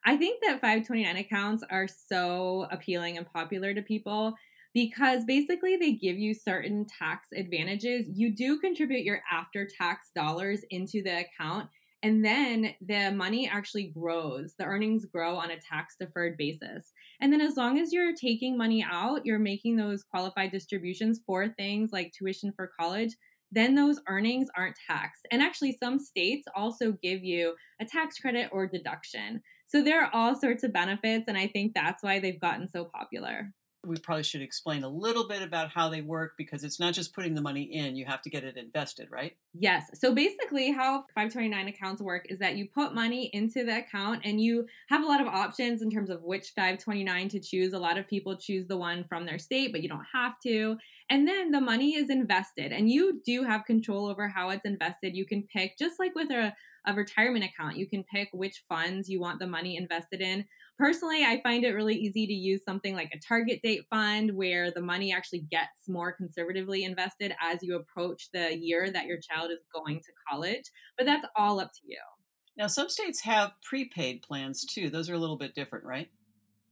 I 0.07 0.17
think 0.17 0.41
that 0.43 0.61
529 0.61 1.17
accounts 1.17 1.65
are 1.69 1.89
so 1.89 2.69
appealing 2.71 3.19
and 3.19 3.27
popular 3.31 3.75
to 3.75 3.83
people 3.83 4.35
because 4.73 5.25
basically 5.25 5.77
they 5.77 5.95
give 5.95 6.17
you 6.17 6.33
certain 6.33 6.87
tax 6.87 7.29
advantages. 7.35 8.07
You 8.15 8.33
do 8.33 8.61
contribute 8.61 9.05
your 9.05 9.21
after 9.31 9.67
tax 9.67 10.13
dollars 10.15 10.61
into 10.71 11.03
the 11.03 11.25
account, 11.25 11.69
and 12.05 12.25
then 12.25 12.75
the 12.87 13.11
money 13.11 13.49
actually 13.49 13.89
grows. 13.99 14.55
The 14.57 14.65
earnings 14.65 15.07
grow 15.07 15.35
on 15.37 15.51
a 15.51 15.59
tax 15.59 15.97
deferred 15.99 16.37
basis. 16.37 16.93
And 17.21 17.33
then, 17.33 17.41
as 17.41 17.57
long 17.57 17.79
as 17.79 17.93
you're 17.93 18.15
taking 18.15 18.57
money 18.57 18.87
out, 18.89 19.27
you're 19.27 19.41
making 19.41 19.77
those 19.77 20.05
qualified 20.05 20.53
distributions 20.53 21.21
for 21.27 21.49
things 21.49 21.91
like 21.93 22.13
tuition 22.13 22.53
for 22.55 22.71
college. 22.79 23.17
Then 23.51 23.75
those 23.75 24.01
earnings 24.09 24.49
aren't 24.57 24.77
taxed. 24.87 25.27
And 25.33 25.43
actually, 25.43 25.77
some 25.83 25.99
states 25.99 26.47
also 26.55 26.93
give 27.03 27.25
you 27.25 27.55
a 27.81 27.85
tax 27.85 28.19
credit 28.19 28.51
or 28.53 28.67
deduction. 28.67 29.43
So 29.67 29.83
there 29.83 30.03
are 30.03 30.11
all 30.13 30.35
sorts 30.35 30.65
of 30.65 30.73
benefits. 30.73 31.25
And 31.29 31.37
I 31.37 31.49
think 31.49 31.75
that's 31.75 32.03
why 32.03 32.19
they've 32.19 32.41
gotten 32.41 32.69
so 32.69 32.85
popular 32.85 33.53
we 33.87 33.97
probably 33.97 34.23
should 34.23 34.43
explain 34.43 34.83
a 34.83 34.89
little 34.89 35.29
bit 35.29 35.43
about 35.43 35.71
how 35.71 35.89
they 35.89 36.03
work 36.03 36.33
because 36.37 36.65
it's 36.65 36.81
not 36.81 36.93
just 36.93 37.15
putting 37.15 37.35
the 37.35 37.41
money 37.41 37.63
in, 37.63 37.97
you 37.97 38.05
have 38.05 38.21
to 38.23 38.31
get 38.31 38.45
it 38.45 38.57
invested, 38.57 39.09
right? 39.11 39.37
Yes. 39.55 39.91
So 39.95 40.15
basically, 40.15 40.73
how 40.73 41.05
529 41.15 41.69
accounts 41.69 42.03
work 42.03 42.27
is 42.29 42.39
that 42.41 42.57
you 42.57 42.69
put 42.75 42.95
money 42.95 43.31
into 43.33 43.65
the 43.65 43.79
account 43.79 44.23
and 44.25 44.41
you 44.41 44.67
have 44.89 45.03
a 45.03 45.07
lot 45.07 45.21
of 45.21 45.29
options 45.29 45.83
in 45.83 45.91
terms 45.91 46.11
of 46.11 46.23
which 46.23 46.53
529 46.57 47.29
to 47.31 47.41
choose. 47.41 47.73
A 47.73 47.79
lot 47.79 47.99
of 47.99 48.09
people 48.09 48.37
choose 48.37 48.67
the 48.67 48.77
one 48.77 49.05
from 49.09 49.25
their 49.25 49.39
state, 49.39 49.73
but 49.73 49.83
you 49.83 49.89
don't 49.89 50.07
have 50.13 50.39
to. 50.43 50.77
And 51.09 51.27
then 51.27 51.53
the 51.53 51.61
money 51.61 51.95
is 51.95 52.11
invested, 52.11 52.73
and 52.73 52.91
you 52.91 53.21
do 53.25 53.45
have 53.45 53.65
control 53.65 54.07
over 54.07 54.29
how 54.29 54.51
it's 54.51 54.65
invested. 54.65 55.15
You 55.15 55.25
can 55.25 55.47
pick, 55.53 55.79
just 55.79 56.01
like 56.01 56.15
with 56.15 56.31
a 56.31 56.53
a 56.87 56.95
retirement 56.95 57.45
account. 57.45 57.77
You 57.77 57.89
can 57.89 58.05
pick 58.05 58.29
which 58.33 58.65
funds 58.69 59.09
you 59.09 59.21
want 59.21 59.41
the 59.41 59.47
money 59.47 59.77
invested 59.77 60.21
in. 60.21 60.45
Personally, 60.79 61.25
I 61.25 61.41
find 61.43 61.65
it 61.65 61.73
really 61.73 61.97
easy 61.97 62.27
to 62.27 62.33
use 62.33 62.63
something 62.65 62.95
like 62.95 63.11
a 63.13 63.19
target 63.19 63.61
date 63.63 63.83
fund 63.91 64.31
where 64.35 64.71
the 64.71 64.81
money 64.81 65.13
actually 65.13 65.41
gets 65.51 65.89
more 65.89 66.13
conservatively 66.13 66.85
invested 66.85 67.35
as 67.41 67.63
you 67.63 67.77
approach 67.77 68.29
the 68.33 68.57
year 68.57 68.91
that 68.91 69.07
your 69.07 69.19
child 69.19 69.51
is 69.51 69.59
going 69.75 69.97
to 69.97 70.13
college. 70.31 70.65
But 70.97 71.07
that's 71.07 71.27
all 71.35 71.61
up 71.61 71.73
to 71.73 71.81
you. 71.85 71.99
Now, 72.57 72.69
some 72.69 72.89
states 72.89 73.23
have 73.23 73.53
prepaid 73.63 74.23
plans 74.23 74.65
too. 74.65 74.89
Those 74.89 75.11
are 75.11 75.15
a 75.15 75.19
little 75.19 75.37
bit 75.37 75.55
different, 75.55 75.85
right? 75.85 76.09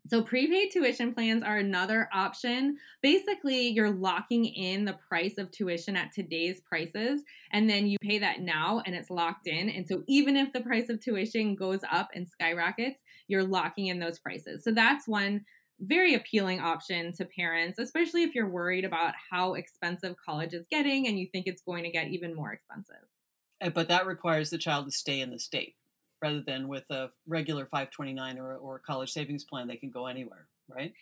So, 0.07 0.23
prepaid 0.23 0.71
tuition 0.71 1.14
plans 1.14 1.43
are 1.43 1.57
another 1.57 2.11
option. 2.12 2.77
Basically, 3.01 3.69
you're 3.69 3.90
locking 3.90 4.45
in 4.45 4.85
the 4.85 4.99
price 5.09 5.38
of 5.38 5.51
tuition 5.51 5.97
at 5.97 6.12
today's 6.12 6.61
prices, 6.61 7.23
and 7.53 7.71
then 7.71 7.87
you 7.87 7.97
pay 8.03 8.19
that 8.19 8.40
now 8.40 8.83
and 8.85 8.95
it's 8.95 9.09
locked 9.09 9.47
in. 9.47 9.71
And 9.71 9.88
so, 9.88 10.03
even 10.07 10.37
if 10.37 10.53
the 10.53 10.61
price 10.61 10.90
of 10.90 11.01
tuition 11.01 11.55
goes 11.55 11.81
up 11.90 12.11
and 12.14 12.29
skyrockets, 12.29 13.01
you're 13.29 13.45
locking 13.45 13.87
in 13.87 13.99
those 13.99 14.19
prices. 14.19 14.62
So, 14.62 14.73
that's 14.73 15.09
one 15.09 15.47
very 15.81 16.14
appealing 16.14 16.61
option 16.61 17.12
to 17.14 17.25
parents, 17.25 17.79
especially 17.79 18.25
if 18.25 18.35
you're 18.35 18.49
worried 18.49 18.85
about 18.85 19.14
how 19.31 19.55
expensive 19.55 20.17
college 20.23 20.53
is 20.53 20.67
getting 20.71 21.09
and 21.09 21.19
you 21.19 21.27
think 21.33 21.47
it's 21.47 21.62
going 21.62 21.83
to 21.85 21.90
get 21.90 22.09
even 22.09 22.35
more 22.35 22.53
expensive. 22.53 23.73
But 23.73 23.88
that 23.88 24.07
requires 24.07 24.51
the 24.51 24.59
child 24.59 24.85
to 24.85 24.93
stay 24.93 25.21
in 25.21 25.31
the 25.31 25.38
state 25.38 25.77
rather 26.25 26.41
than 26.41 26.69
with 26.69 26.91
a 26.91 27.11
regular 27.27 27.67
529 27.67 28.39
or, 28.39 28.57
or 28.57 28.79
college 28.79 29.13
savings 29.13 29.45
plan, 29.45 29.69
they 29.69 29.77
can 29.77 29.91
go 29.91 30.07
anywhere, 30.07 30.47
right? 30.69 30.93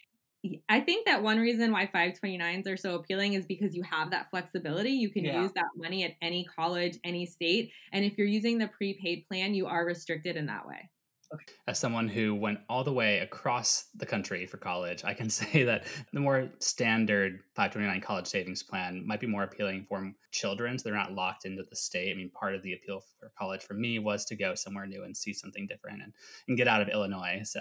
I 0.68 0.80
think 0.80 1.06
that 1.06 1.22
one 1.22 1.38
reason 1.38 1.70
why 1.70 1.86
529s 1.86 2.66
are 2.66 2.76
so 2.76 2.96
appealing 2.96 3.34
is 3.34 3.46
because 3.46 3.76
you 3.76 3.84
have 3.84 4.10
that 4.10 4.28
flexibility. 4.30 4.90
You 4.90 5.08
can 5.08 5.24
yeah. 5.24 5.40
use 5.40 5.52
that 5.52 5.66
money 5.76 6.02
at 6.02 6.16
any 6.20 6.44
college, 6.44 6.98
any 7.04 7.24
state. 7.24 7.70
And 7.92 8.04
if 8.04 8.18
you're 8.18 8.26
using 8.26 8.58
the 8.58 8.66
prepaid 8.66 9.24
plan, 9.28 9.54
you 9.54 9.68
are 9.68 9.84
restricted 9.84 10.36
in 10.36 10.46
that 10.46 10.66
way. 10.66 10.90
As 11.66 11.78
someone 11.78 12.08
who 12.08 12.34
went 12.34 12.60
all 12.68 12.84
the 12.84 12.92
way 12.92 13.20
across 13.20 13.86
the 13.94 14.06
country 14.06 14.46
for 14.46 14.56
college, 14.56 15.04
I 15.04 15.14
can 15.14 15.30
say 15.42 15.64
that 15.64 15.84
the 16.12 16.20
more 16.20 16.50
standard 16.58 17.40
529 17.54 18.00
college 18.00 18.26
savings 18.26 18.62
plan 18.62 19.06
might 19.06 19.20
be 19.20 19.26
more 19.26 19.44
appealing 19.44 19.86
for 19.88 20.12
children. 20.32 20.78
So 20.78 20.88
they're 20.88 20.98
not 20.98 21.12
locked 21.12 21.44
into 21.44 21.62
the 21.62 21.76
state. 21.76 22.10
I 22.10 22.14
mean, 22.14 22.30
part 22.30 22.54
of 22.54 22.62
the 22.62 22.72
appeal 22.72 23.02
for 23.20 23.30
college 23.38 23.62
for 23.62 23.74
me 23.74 23.98
was 23.98 24.24
to 24.26 24.36
go 24.36 24.54
somewhere 24.54 24.86
new 24.86 25.04
and 25.04 25.16
see 25.16 25.32
something 25.32 25.66
different 25.66 26.02
and, 26.02 26.12
and 26.48 26.56
get 26.56 26.68
out 26.68 26.80
of 26.80 26.88
Illinois. 26.88 27.42
So, 27.44 27.60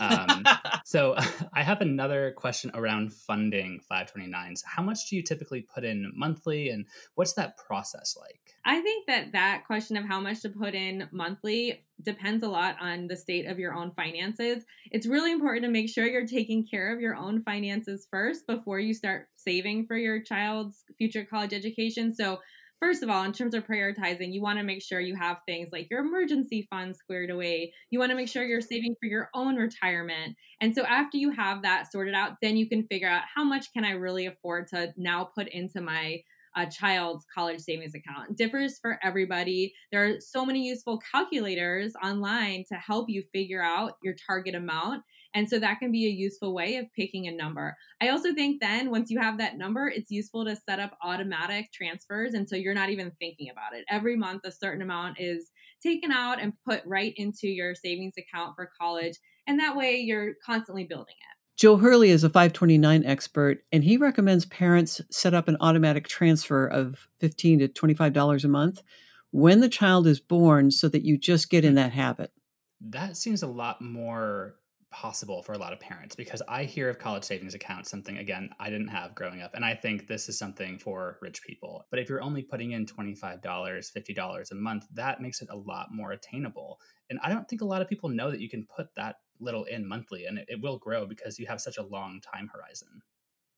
um, 0.00 0.44
so 0.84 1.16
I 1.52 1.62
have 1.62 1.80
another 1.80 2.32
question 2.36 2.70
around 2.74 3.12
funding 3.12 3.80
529s. 3.90 4.60
How 4.64 4.82
much 4.82 5.08
do 5.08 5.16
you 5.16 5.22
typically 5.22 5.62
put 5.62 5.84
in 5.84 6.12
monthly 6.14 6.68
and 6.68 6.86
what's 7.14 7.32
that 7.34 7.56
process 7.56 8.16
like? 8.20 8.56
I 8.64 8.80
think 8.80 9.06
that 9.06 9.32
that 9.32 9.64
question 9.66 9.96
of 9.96 10.04
how 10.04 10.20
much 10.20 10.42
to 10.42 10.48
put 10.48 10.74
in 10.74 11.08
monthly 11.10 11.84
depends 12.04 12.42
a 12.42 12.48
lot 12.48 12.76
on 12.80 13.06
the 13.06 13.16
state 13.16 13.46
of 13.46 13.58
your 13.58 13.74
own 13.74 13.92
finances. 13.92 14.64
It's 14.90 15.06
really 15.06 15.32
important 15.32 15.64
to 15.64 15.70
make 15.70 15.88
sure 15.88 16.06
you're 16.06 16.26
taking 16.26 16.66
care 16.66 16.92
of 16.94 17.00
your 17.00 17.16
own 17.16 17.42
finances 17.42 18.06
first 18.10 18.46
before 18.46 18.78
you 18.78 18.94
start 18.94 19.28
saving 19.36 19.86
for 19.86 19.96
your 19.96 20.20
child's 20.22 20.84
future 20.98 21.24
college 21.24 21.52
education. 21.52 22.14
So, 22.14 22.40
first 22.80 23.02
of 23.02 23.10
all, 23.10 23.22
in 23.22 23.32
terms 23.32 23.54
of 23.54 23.64
prioritizing, 23.64 24.32
you 24.32 24.42
want 24.42 24.58
to 24.58 24.64
make 24.64 24.82
sure 24.82 25.00
you 25.00 25.14
have 25.14 25.38
things 25.46 25.68
like 25.70 25.88
your 25.88 26.00
emergency 26.00 26.66
fund 26.68 26.96
squared 26.96 27.30
away. 27.30 27.72
You 27.90 28.00
want 28.00 28.10
to 28.10 28.16
make 28.16 28.28
sure 28.28 28.44
you're 28.44 28.60
saving 28.60 28.96
for 29.00 29.06
your 29.06 29.30
own 29.34 29.54
retirement. 29.56 30.36
And 30.60 30.74
so 30.74 30.82
after 30.84 31.16
you 31.16 31.30
have 31.30 31.62
that 31.62 31.92
sorted 31.92 32.14
out, 32.14 32.32
then 32.42 32.56
you 32.56 32.68
can 32.68 32.86
figure 32.88 33.08
out 33.08 33.22
how 33.32 33.44
much 33.44 33.72
can 33.72 33.84
I 33.84 33.92
really 33.92 34.26
afford 34.26 34.66
to 34.68 34.92
now 34.96 35.30
put 35.36 35.48
into 35.48 35.80
my 35.80 36.22
a 36.56 36.66
child's 36.66 37.24
college 37.34 37.60
savings 37.60 37.94
account. 37.94 38.30
It 38.30 38.36
differs 38.36 38.78
for 38.80 38.98
everybody. 39.02 39.74
There 39.90 40.04
are 40.04 40.20
so 40.20 40.44
many 40.44 40.66
useful 40.66 40.98
calculators 41.10 41.94
online 42.02 42.64
to 42.68 42.74
help 42.76 43.08
you 43.08 43.22
figure 43.32 43.62
out 43.62 43.94
your 44.02 44.14
target 44.26 44.54
amount. 44.54 45.02
And 45.34 45.48
so 45.48 45.58
that 45.58 45.78
can 45.78 45.90
be 45.90 46.06
a 46.06 46.10
useful 46.10 46.54
way 46.54 46.76
of 46.76 46.92
picking 46.94 47.26
a 47.26 47.32
number. 47.32 47.76
I 48.00 48.08
also 48.08 48.34
think 48.34 48.60
then 48.60 48.90
once 48.90 49.10
you 49.10 49.18
have 49.18 49.38
that 49.38 49.56
number, 49.56 49.88
it's 49.88 50.10
useful 50.10 50.44
to 50.44 50.56
set 50.56 50.78
up 50.78 50.96
automatic 51.02 51.72
transfers. 51.72 52.34
And 52.34 52.48
so 52.48 52.56
you're 52.56 52.74
not 52.74 52.90
even 52.90 53.12
thinking 53.18 53.48
about 53.50 53.74
it. 53.74 53.84
Every 53.88 54.16
month, 54.16 54.42
a 54.44 54.52
certain 54.52 54.82
amount 54.82 55.18
is 55.18 55.50
taken 55.82 56.12
out 56.12 56.40
and 56.40 56.52
put 56.68 56.82
right 56.84 57.14
into 57.16 57.48
your 57.48 57.74
savings 57.74 58.14
account 58.18 58.54
for 58.56 58.70
college. 58.78 59.14
And 59.46 59.58
that 59.58 59.76
way 59.76 59.96
you're 59.96 60.34
constantly 60.44 60.84
building 60.84 61.14
it. 61.18 61.41
Joe 61.62 61.76
Hurley 61.76 62.10
is 62.10 62.24
a 62.24 62.28
529 62.28 63.04
expert, 63.04 63.62
and 63.70 63.84
he 63.84 63.96
recommends 63.96 64.44
parents 64.44 65.00
set 65.10 65.32
up 65.32 65.46
an 65.46 65.56
automatic 65.60 66.08
transfer 66.08 66.66
of 66.66 67.06
15 67.20 67.60
to 67.60 67.68
$25 67.68 68.42
a 68.42 68.48
month 68.48 68.82
when 69.30 69.60
the 69.60 69.68
child 69.68 70.08
is 70.08 70.18
born 70.18 70.72
so 70.72 70.88
that 70.88 71.04
you 71.04 71.16
just 71.16 71.50
get 71.50 71.64
in 71.64 71.74
hmm. 71.74 71.76
that 71.76 71.92
habit. 71.92 72.32
That 72.80 73.16
seems 73.16 73.44
a 73.44 73.46
lot 73.46 73.80
more 73.80 74.56
possible 74.90 75.44
for 75.44 75.52
a 75.52 75.58
lot 75.58 75.72
of 75.72 75.78
parents 75.78 76.16
because 76.16 76.42
I 76.48 76.64
hear 76.64 76.90
of 76.90 76.98
college 76.98 77.22
savings 77.22 77.54
accounts, 77.54 77.90
something 77.90 78.18
again 78.18 78.50
I 78.58 78.68
didn't 78.68 78.88
have 78.88 79.14
growing 79.14 79.40
up. 79.40 79.54
And 79.54 79.64
I 79.64 79.76
think 79.76 80.08
this 80.08 80.28
is 80.28 80.36
something 80.36 80.80
for 80.80 81.18
rich 81.22 81.42
people. 81.46 81.86
But 81.90 82.00
if 82.00 82.08
you're 82.08 82.22
only 82.22 82.42
putting 82.42 82.72
in 82.72 82.86
$25, 82.86 83.40
$50 83.40 84.50
a 84.50 84.54
month, 84.56 84.86
that 84.94 85.22
makes 85.22 85.42
it 85.42 85.48
a 85.48 85.56
lot 85.56 85.88
more 85.92 86.10
attainable. 86.10 86.80
And 87.08 87.20
I 87.22 87.30
don't 87.30 87.48
think 87.48 87.62
a 87.62 87.66
lot 87.66 87.82
of 87.82 87.88
people 87.88 88.08
know 88.08 88.32
that 88.32 88.40
you 88.40 88.50
can 88.50 88.66
put 88.66 88.88
that 88.96 89.16
little 89.42 89.64
in 89.64 89.86
monthly 89.86 90.26
and 90.26 90.38
it, 90.38 90.46
it 90.48 90.60
will 90.60 90.78
grow 90.78 91.06
because 91.06 91.38
you 91.38 91.46
have 91.46 91.60
such 91.60 91.78
a 91.78 91.82
long 91.82 92.20
time 92.20 92.50
horizon. 92.52 93.02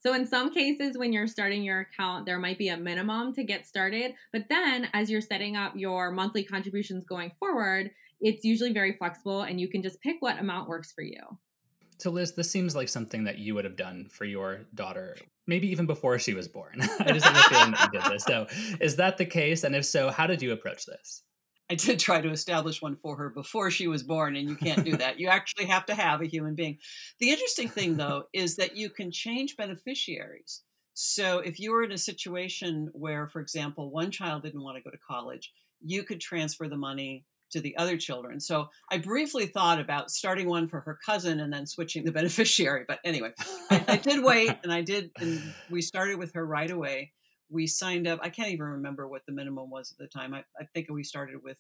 So, 0.01 0.13
in 0.13 0.27
some 0.27 0.53
cases, 0.53 0.99
when 0.99 1.15
you're 1.15 1.27
starting 1.27 1.63
your 1.63 1.81
account, 1.81 2.27
there 2.27 2.39
might 2.39 2.59
be 2.59 2.69
a 2.69 2.77
minimum 2.77 3.33
to 3.35 3.43
get 3.43 3.67
started. 3.67 4.15
But 4.35 4.51
then, 4.51 4.89
as 4.93 5.11
you're 5.11 5.23
setting 5.23 5.57
up 5.57 5.73
your 5.77 6.11
monthly 6.11 6.45
contributions 6.45 7.07
going 7.07 7.33
forward, 7.39 7.91
it's 8.21 8.45
usually 8.45 8.73
very 8.73 8.97
flexible 8.99 9.43
and 9.43 9.61
you 9.61 9.69
can 9.69 9.83
just 9.83 10.01
pick 10.03 10.17
what 10.21 10.39
amount 10.39 10.69
works 10.69 10.93
for 10.93 11.03
you. 11.03 11.21
So, 11.99 12.11
Liz, 12.11 12.35
this 12.35 12.51
seems 12.51 12.77
like 12.77 12.89
something 12.89 13.25
that 13.25 13.39
you 13.39 13.55
would 13.55 13.65
have 13.65 13.77
done 13.77 14.09
for 14.11 14.25
your 14.27 14.67
daughter, 14.75 15.17
maybe 15.47 15.71
even 15.71 15.87
before 15.87 16.19
she 16.19 16.35
was 16.35 16.49
born. 16.49 16.81
I 17.01 17.13
just 17.13 17.25
have 17.25 17.37
a 17.37 17.49
feeling 17.49 17.71
that 17.71 17.91
you 17.93 18.01
did 18.01 18.13
this. 18.13 18.25
So, 18.25 18.47
is 18.81 18.97
that 18.97 19.17
the 19.17 19.25
case? 19.25 19.65
And 19.65 19.75
if 19.75 19.87
so, 19.87 20.11
how 20.11 20.27
did 20.27 20.43
you 20.43 20.53
approach 20.53 20.85
this? 20.85 21.23
I 21.71 21.77
did 21.77 21.99
try 21.99 22.21
to 22.21 22.31
establish 22.31 22.83
one 22.83 22.97
for 22.97 23.17
her 23.17 23.31
before 23.31 23.71
she 23.71 23.89
was 23.89 24.03
born, 24.03 24.37
and 24.37 24.49
you 24.49 24.57
can't 24.57 24.85
do 24.85 24.97
that. 24.99 25.19
you 25.19 25.29
actually 25.29 25.65
have 25.67 25.87
to 25.87 25.95
have 25.95 26.21
a 26.21 26.27
human 26.27 26.55
being. 26.55 26.79
The 27.21 27.31
interesting 27.31 27.69
thing, 27.69 27.97
though, 27.97 28.25
is 28.33 28.57
that 28.57 28.77
you 28.77 28.91
can 28.91 29.11
change 29.11 29.57
beneficiaries. 29.57 30.63
So 30.93 31.39
if 31.39 31.59
you 31.59 31.73
were 31.73 31.83
in 31.83 31.93
a 31.93 31.99
situation 31.99 32.91
where, 32.93 33.29
for 33.29 33.41
example, 33.41 33.91
one 33.91 34.11
child 34.11 34.43
didn't 34.43 34.63
want 34.63 34.77
to 34.77 34.83
go 34.83 34.91
to 34.91 34.99
college, 34.99 35.53
you 35.81 36.05
could 36.05 36.21
transfer 36.21 36.69
the 36.69 36.77
money 36.77 37.25
to 37.51 37.61
the 37.61 37.77
other 37.77 37.97
children. 37.97 38.41
So 38.41 38.69
I 38.91 38.99
briefly 38.99 39.47
thought 39.47 39.81
about 39.81 40.11
starting 40.11 40.49
one 40.49 40.69
for 40.69 40.81
her 40.81 40.99
cousin 41.05 41.41
and 41.41 41.53
then 41.53 41.67
switching 41.67 42.05
the 42.05 42.13
beneficiary. 42.19 42.85
But 42.87 43.01
anyway, 43.05 43.33
I, 43.71 43.85
I 43.89 43.97
did 43.97 44.23
wait 44.23 44.57
and 44.63 44.73
I 44.73 44.83
did, 44.83 45.11
and 45.19 45.43
we 45.71 45.81
started 45.83 46.19
with 46.19 46.35
her 46.35 46.47
right 46.47 46.71
away 46.71 47.13
we 47.55 47.69
signed 47.69 48.09
up. 48.09 48.19
I 48.21 48.29
can't 48.29 48.51
even 48.51 48.67
remember 48.67 49.07
what 49.07 49.25
the 49.27 49.33
minimum 49.33 49.71
was 49.71 49.93
at 49.93 49.99
the 49.99 50.09
time. 50.09 50.35
I, 50.35 50.45
I 50.61 50.65
think 50.75 50.91
we 50.91 51.05
started 51.05 51.43
with 51.43 51.57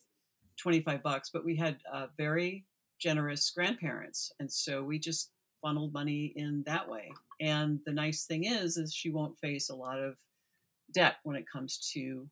25 0.61 1.02
bucks, 1.02 1.30
but 1.33 1.44
we 1.44 1.57
had 1.57 1.78
uh, 1.92 2.09
very 2.18 2.66
generous 3.00 3.50
grandparents. 3.50 4.33
And 4.40 4.52
so 4.52 4.83
we 4.83 4.98
just 4.98 5.30
funneled 5.62 5.92
money 5.92 6.33
in 6.35 6.64
that 6.66 6.88
way. 6.88 7.12
And 7.40 7.78
the 7.87 7.92
nice 7.92 8.24
thing 8.24 8.44
is, 8.44 8.76
is 8.76 8.92
she 8.92 9.11
won't 9.11 9.38
face 9.38 9.70
a 9.70 9.74
lot 9.74 10.00
of 10.00 10.16
debt 10.92 11.16
when 11.22 11.37
it 11.37 11.44
comes 11.50 11.90
to 11.94 12.28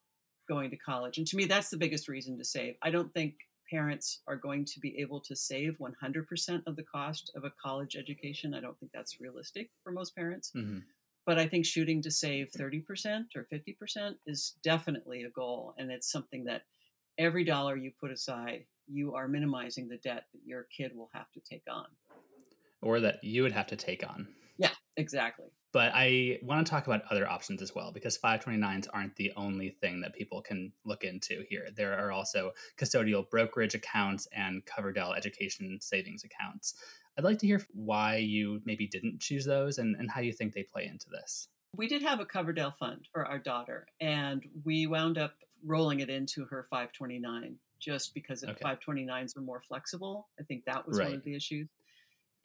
going 0.48 0.70
to 0.70 0.77
college. 0.77 1.18
And 1.18 1.27
to 1.29 1.37
me, 1.37 1.44
that's 1.44 1.70
the 1.70 1.77
biggest 1.77 2.09
reason 2.09 2.37
to 2.38 2.44
save. 2.44 2.75
I 2.83 2.90
don't 2.90 3.14
think 3.14 3.35
parents 3.70 4.22
are 4.27 4.37
going 4.37 4.64
to 4.64 4.81
be 4.81 4.98
able 4.98 5.20
to 5.20 5.37
save 5.37 5.79
100% 5.79 6.62
of 6.66 6.77
the 6.77 6.83
cost 6.83 7.31
of 7.37 7.44
a 7.44 7.53
college 7.64 7.96
education. 7.96 8.55
I 8.55 8.61
don't 8.61 8.79
think 8.81 8.90
that's 8.92 9.20
realistic 9.20 9.70
for 9.85 9.92
most 9.92 10.16
parents. 10.16 10.51
Mm-hmm 10.55 10.79
but 11.27 11.39
I 11.39 11.47
think 11.47 11.65
shooting 11.65 12.03
to 12.03 12.11
save 12.11 12.51
30% 12.57 12.83
or 13.37 13.47
50% 13.53 14.15
is 14.27 14.57
definitely 14.63 15.23
a 15.23 15.31
goal. 15.31 15.75
And 15.79 15.91
it's 15.91 16.11
something 16.11 16.45
that 16.45 16.63
every 17.19 17.45
dollar 17.45 17.77
you 17.77 17.93
put 18.01 18.11
aside, 18.11 18.65
you 18.89 19.15
are 19.15 19.29
minimizing 19.29 19.89
the 19.89 19.99
debt 19.99 20.25
that 20.33 20.41
your 20.45 20.67
kid 20.77 20.93
will 20.95 21.11
have 21.15 21.31
to 21.33 21.41
take 21.41 21.63
on. 21.71 21.87
Or 22.81 22.99
that 23.01 23.23
you 23.23 23.43
would 23.43 23.53
have 23.53 23.69
to 23.69 23.77
take 23.77 24.07
on. 24.07 24.27
Yeah, 24.59 24.71
exactly. 24.97 25.47
But 25.73 25.93
I 25.95 26.39
want 26.43 26.67
to 26.67 26.71
talk 26.71 26.87
about 26.87 27.03
other 27.11 27.27
options 27.27 27.63
as 27.63 27.75
well 27.75 27.93
because 27.93 28.19
529s 28.19 28.89
aren't 28.93 29.17
the 29.17 29.33
only 29.37 29.71
thing 29.71 30.03
that 30.03 30.15
people 30.15 30.43
can 30.43 30.73
look 30.85 31.03
into 31.03 31.45
here. 31.49 31.69
There 31.75 31.99
are 31.99 32.13
also 32.13 32.53
custodial 32.77 33.29
brokerage 33.29 33.75
accounts 33.75 34.29
and 34.35 34.63
Coverdell 34.67 35.17
education 35.17 35.79
savings 35.81 36.25
accounts. 36.25 36.75
I'd 37.17 37.25
like 37.25 37.39
to 37.39 37.47
hear 37.47 37.63
why 37.73 38.17
you 38.17 38.61
maybe 38.65 38.87
didn't 38.87 39.21
choose 39.21 39.45
those 39.45 39.79
and, 39.79 39.97
and 39.97 40.11
how 40.11 40.21
you 40.21 40.33
think 40.33 40.53
they 40.55 40.63
play 40.63 40.87
into 40.87 41.09
this. 41.11 41.49
We 41.75 41.89
did 41.89 42.03
have 42.03 42.21
a 42.21 42.27
Coverdell 42.27 42.77
fund 42.77 43.09
for 43.13 43.27
our 43.27 43.39
daughter, 43.39 43.87
and 43.99 44.45
we 44.65 44.87
wound 44.87 45.17
up 45.17 45.33
rolling 45.65 46.01
it 46.01 46.11
into 46.11 46.45
her 46.47 46.67
529 46.69 47.57
just 47.81 48.15
because 48.15 48.45
okay. 48.45 48.63
529s 48.63 49.37
are 49.37 49.41
more 49.41 49.63
flexible. 49.67 50.29
I 50.39 50.45
think 50.45 50.65
that 50.67 50.87
was 50.87 50.99
right. 50.99 51.09
one 51.09 51.17
of 51.17 51.25
the 51.25 51.35
issues. 51.35 51.69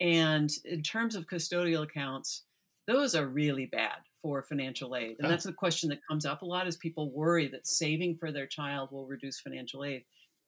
And 0.00 0.50
in 0.64 0.82
terms 0.82 1.14
of 1.14 1.26
custodial 1.26 1.82
accounts, 1.82 2.44
those 2.88 3.14
are 3.14 3.28
really 3.28 3.66
bad 3.66 3.98
for 4.20 4.42
financial 4.42 4.96
aid. 4.96 5.14
And 5.20 5.30
that's 5.30 5.44
the 5.44 5.52
question 5.52 5.88
that 5.90 6.00
comes 6.08 6.26
up 6.26 6.42
a 6.42 6.44
lot 6.44 6.66
is 6.66 6.76
people 6.76 7.12
worry 7.12 7.46
that 7.48 7.68
saving 7.68 8.16
for 8.16 8.32
their 8.32 8.46
child 8.46 8.90
will 8.90 9.06
reduce 9.06 9.38
financial 9.38 9.84
aid. 9.84 10.02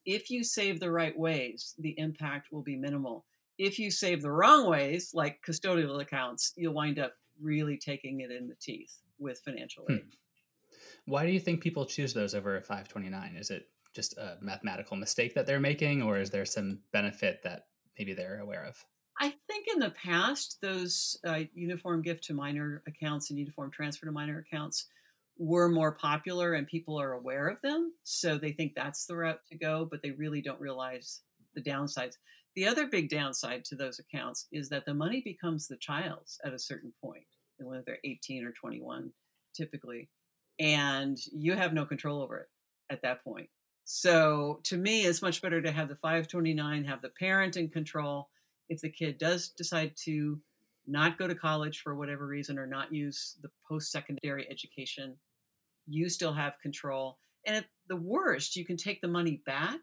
If 0.04 0.28
you 0.30 0.42
save 0.42 0.80
the 0.80 0.90
right 0.90 1.16
ways, 1.16 1.74
the 1.78 1.94
impact 1.96 2.48
will 2.50 2.62
be 2.62 2.74
minimal 2.74 3.24
if 3.60 3.78
you 3.78 3.90
save 3.90 4.22
the 4.22 4.32
wrong 4.32 4.66
ways, 4.66 5.10
like 5.12 5.38
custodial 5.46 6.00
accounts, 6.00 6.54
you'll 6.56 6.72
wind 6.72 6.98
up 6.98 7.12
really 7.38 7.76
taking 7.76 8.20
it 8.20 8.30
in 8.30 8.48
the 8.48 8.54
teeth 8.54 9.02
with 9.18 9.38
financial 9.44 9.84
hmm. 9.84 9.92
aid. 9.92 10.00
Hmm. 10.00 10.72
Why 11.04 11.26
do 11.26 11.32
you 11.32 11.40
think 11.40 11.60
people 11.60 11.84
choose 11.84 12.14
those 12.14 12.34
over 12.34 12.56
a 12.56 12.62
529? 12.62 13.36
Is 13.36 13.50
it 13.50 13.68
just 13.94 14.16
a 14.16 14.38
mathematical 14.40 14.96
mistake 14.96 15.34
that 15.34 15.46
they're 15.46 15.60
making, 15.60 16.00
or 16.00 16.18
is 16.18 16.30
there 16.30 16.46
some 16.46 16.78
benefit 16.90 17.42
that 17.42 17.66
maybe 17.98 18.14
they're 18.14 18.40
aware 18.40 18.64
of? 18.64 18.82
I 19.20 19.34
think 19.46 19.66
in 19.72 19.80
the 19.80 19.90
past, 19.90 20.58
those 20.62 21.18
uh, 21.26 21.40
uniform 21.52 22.00
gift 22.00 22.24
to 22.24 22.34
minor 22.34 22.82
accounts 22.88 23.28
and 23.28 23.38
uniform 23.38 23.70
transfer 23.70 24.06
to 24.06 24.12
minor 24.12 24.38
accounts 24.38 24.86
were 25.36 25.68
more 25.68 25.92
popular 25.92 26.54
and 26.54 26.66
people 26.66 26.98
are 26.98 27.12
aware 27.12 27.48
of 27.48 27.60
them. 27.62 27.92
So 28.02 28.38
they 28.38 28.52
think 28.52 28.72
that's 28.74 29.04
the 29.04 29.16
route 29.16 29.40
to 29.50 29.58
go, 29.58 29.86
but 29.90 30.02
they 30.02 30.12
really 30.12 30.40
don't 30.40 30.60
realize 30.60 31.20
the 31.54 31.62
downsides. 31.62 32.14
The 32.56 32.66
other 32.66 32.86
big 32.86 33.10
downside 33.10 33.64
to 33.66 33.76
those 33.76 33.98
accounts 33.98 34.46
is 34.52 34.70
that 34.70 34.86
the 34.86 34.94
money 34.94 35.20
becomes 35.22 35.68
the 35.68 35.76
child's 35.76 36.38
at 36.44 36.54
a 36.54 36.58
certain 36.58 36.92
point, 37.02 37.24
whether 37.58 37.82
they're 37.86 37.98
18 38.04 38.44
or 38.44 38.52
21, 38.52 39.10
typically, 39.54 40.08
and 40.58 41.18
you 41.32 41.54
have 41.54 41.74
no 41.74 41.84
control 41.84 42.22
over 42.22 42.38
it 42.38 42.48
at 42.90 43.02
that 43.02 43.22
point. 43.22 43.48
So 43.84 44.60
to 44.64 44.76
me, 44.76 45.02
it's 45.02 45.22
much 45.22 45.42
better 45.42 45.60
to 45.60 45.72
have 45.72 45.88
the 45.88 45.96
529, 45.96 46.84
have 46.84 47.02
the 47.02 47.08
parent 47.08 47.56
in 47.56 47.68
control. 47.68 48.28
If 48.70 48.80
the 48.80 48.88
kid 48.88 49.18
does 49.18 49.50
decide 49.50 49.92
to 50.04 50.40
not 50.86 51.18
go 51.18 51.28
to 51.28 51.34
college 51.34 51.82
for 51.82 51.94
whatever 51.94 52.26
reason 52.26 52.58
or 52.58 52.66
not 52.66 52.92
use 52.92 53.36
the 53.42 53.50
post 53.68 53.92
secondary 53.92 54.50
education, 54.50 55.16
you 55.86 56.08
still 56.08 56.32
have 56.32 56.54
control. 56.62 57.18
And 57.46 57.56
at 57.56 57.66
the 57.88 57.96
worst, 57.96 58.56
you 58.56 58.64
can 58.64 58.78
take 58.78 59.02
the 59.02 59.08
money 59.08 59.42
back 59.44 59.80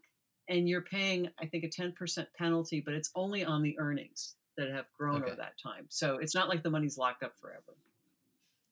and 0.49 0.67
you're 0.67 0.81
paying 0.81 1.29
i 1.39 1.45
think 1.45 1.63
a 1.63 1.67
10% 1.67 2.25
penalty 2.37 2.81
but 2.83 2.93
it's 2.93 3.11
only 3.15 3.43
on 3.43 3.61
the 3.61 3.77
earnings 3.79 4.35
that 4.57 4.69
have 4.69 4.85
grown 4.97 5.17
okay. 5.17 5.31
over 5.31 5.35
that 5.35 5.53
time 5.61 5.85
so 5.89 6.17
it's 6.17 6.35
not 6.35 6.49
like 6.49 6.63
the 6.63 6.69
money's 6.69 6.97
locked 6.97 7.23
up 7.23 7.33
forever 7.39 7.77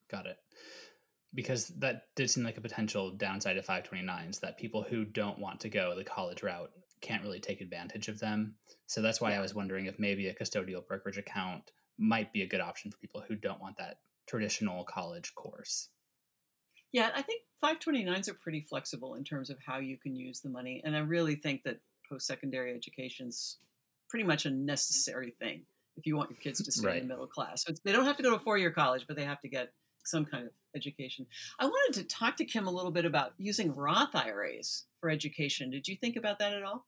got 0.10 0.25
it 0.25 0.38
because 1.36 1.67
that 1.80 2.08
did 2.15 2.30
seem 2.30 2.43
like 2.43 2.58
a 2.58 2.62
potential 2.62 3.12
downside 3.12 3.58
of 3.58 3.65
529s 3.65 4.39
that 4.39 4.58
people 4.58 4.84
who 4.84 5.06
don't 5.06 5.38
want 5.39 5.60
to 5.60 5.69
go 5.69 5.93
the 5.95 6.04
college 6.04 6.41
route 6.41 6.71
can't 7.02 7.21
really 7.24 7.39
take 7.39 7.62
advantage 7.62 8.08
of 8.08 8.19
them 8.19 8.56
so 8.88 9.02
that's 9.02 9.21
why 9.21 9.32
yeah. 9.32 9.38
i 9.38 9.41
was 9.41 9.54
wondering 9.54 9.86
if 9.86 10.00
maybe 10.00 10.28
a 10.28 10.34
custodial 10.34 10.86
brokerage 10.88 11.17
account 11.17 11.71
might 11.98 12.34
be 12.34 12.41
a 12.41 12.48
good 12.48 12.62
option 12.62 12.89
for 12.89 12.98
people 12.98 13.24
who 13.28 13.36
don't 13.36 13.62
want 13.62 13.78
that 13.78 14.00
traditional 14.28 14.84
college 14.86 15.36
course 15.36 15.89
yeah, 16.95 17.10
I 17.13 17.24
think 17.24 17.41
529s 17.62 18.30
are 18.30 18.36
pretty 18.36 18.62
flexible 18.62 19.15
in 19.15 19.26
terms 19.26 19.50
of 19.50 19.58
how 19.60 19.80
you 19.80 19.98
can 19.98 20.15
use 20.15 20.39
the 20.39 20.48
money. 20.48 20.82
And 20.86 20.95
I 20.95 21.00
really 21.00 21.36
think 21.36 21.63
that 21.63 21.82
post 22.10 22.26
secondary 22.26 22.74
education 22.74 23.28
is 23.28 23.58
pretty 24.10 24.24
much 24.24 24.45
a 24.45 24.50
necessary 24.50 25.36
thing 25.38 25.63
if 25.98 26.06
you 26.06 26.15
want 26.15 26.30
your 26.30 26.39
kids 26.39 26.63
to 26.63 26.71
stay 26.71 26.88
right. 26.88 27.02
in 27.02 27.10
the 27.10 27.13
middle 27.13 27.28
class. 27.28 27.65
So 27.65 27.74
they 27.84 27.91
don't 27.91 28.06
have 28.06 28.15
to 28.15 28.24
go 28.24 28.30
to 28.30 28.38
a 28.38 28.39
four 28.39 28.58
year 28.58 28.71
college, 28.71 29.08
but 29.08 29.17
they 29.17 29.26
have 29.26 29.41
to 29.41 29.50
get 29.50 29.74
some 30.06 30.26
kind 30.26 30.46
of 30.46 30.52
education. 30.76 31.26
I 31.60 31.65
wanted 31.65 32.02
to 32.02 32.08
talk 32.08 32.38
to 32.38 32.46
Kim 32.46 32.68
a 32.68 32.72
little 32.72 32.91
bit 32.91 33.06
about 33.06 33.34
using 33.38 33.76
Roth 33.76 34.15
IRAs 34.15 34.86
for 35.00 35.10
education. 35.10 35.72
Did 35.72 35.88
you 35.88 35.96
think 35.96 36.15
about 36.15 36.39
that 36.39 36.54
at 36.54 36.63
all? 36.63 36.86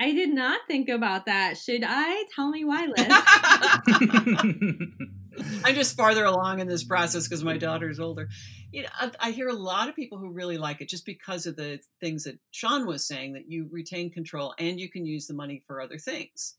I 0.00 0.12
did 0.12 0.30
not 0.30 0.60
think 0.66 0.88
about 0.88 1.26
that. 1.26 1.58
Should 1.58 1.84
I? 1.86 2.24
Tell 2.34 2.48
me 2.48 2.64
why, 2.64 2.86
Liz. 2.86 3.06
I'm 5.64 5.74
just 5.74 5.96
farther 5.96 6.24
along 6.24 6.60
in 6.60 6.68
this 6.68 6.84
process 6.84 7.28
because 7.28 7.44
my 7.44 7.58
daughter's 7.58 8.00
older. 8.00 8.28
You 8.72 8.84
know, 8.84 8.88
I, 8.98 9.10
I, 9.20 9.30
hear 9.30 9.48
a 9.48 9.54
lot 9.54 9.88
of 9.88 9.96
people 9.96 10.18
who 10.18 10.30
really 10.30 10.58
like 10.58 10.80
it 10.80 10.88
just 10.88 11.04
because 11.04 11.46
of 11.46 11.56
the 11.56 11.80
things 12.00 12.24
that 12.24 12.38
Sean 12.50 12.86
was 12.86 13.06
saying 13.06 13.34
that 13.34 13.50
you 13.50 13.68
retain 13.70 14.10
control 14.10 14.54
and 14.58 14.80
you 14.80 14.88
can 14.88 15.04
use 15.04 15.26
the 15.26 15.34
money 15.34 15.62
for 15.66 15.80
other 15.80 15.98
things. 15.98 16.56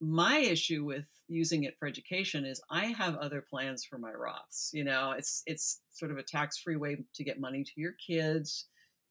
My 0.00 0.38
issue 0.38 0.84
with 0.84 1.06
using 1.28 1.64
it 1.64 1.76
for 1.78 1.88
education 1.88 2.44
is 2.44 2.60
I 2.70 2.86
have 2.86 3.16
other 3.16 3.42
plans 3.42 3.84
for 3.84 3.98
my 3.98 4.12
Roths. 4.12 4.70
You 4.72 4.84
know, 4.84 5.12
it's 5.16 5.42
it's 5.46 5.80
sort 5.90 6.12
of 6.12 6.18
a 6.18 6.22
tax-free 6.22 6.76
way 6.76 6.98
to 7.14 7.24
get 7.24 7.40
money 7.40 7.64
to 7.64 7.72
your 7.76 7.94
kids 8.06 8.66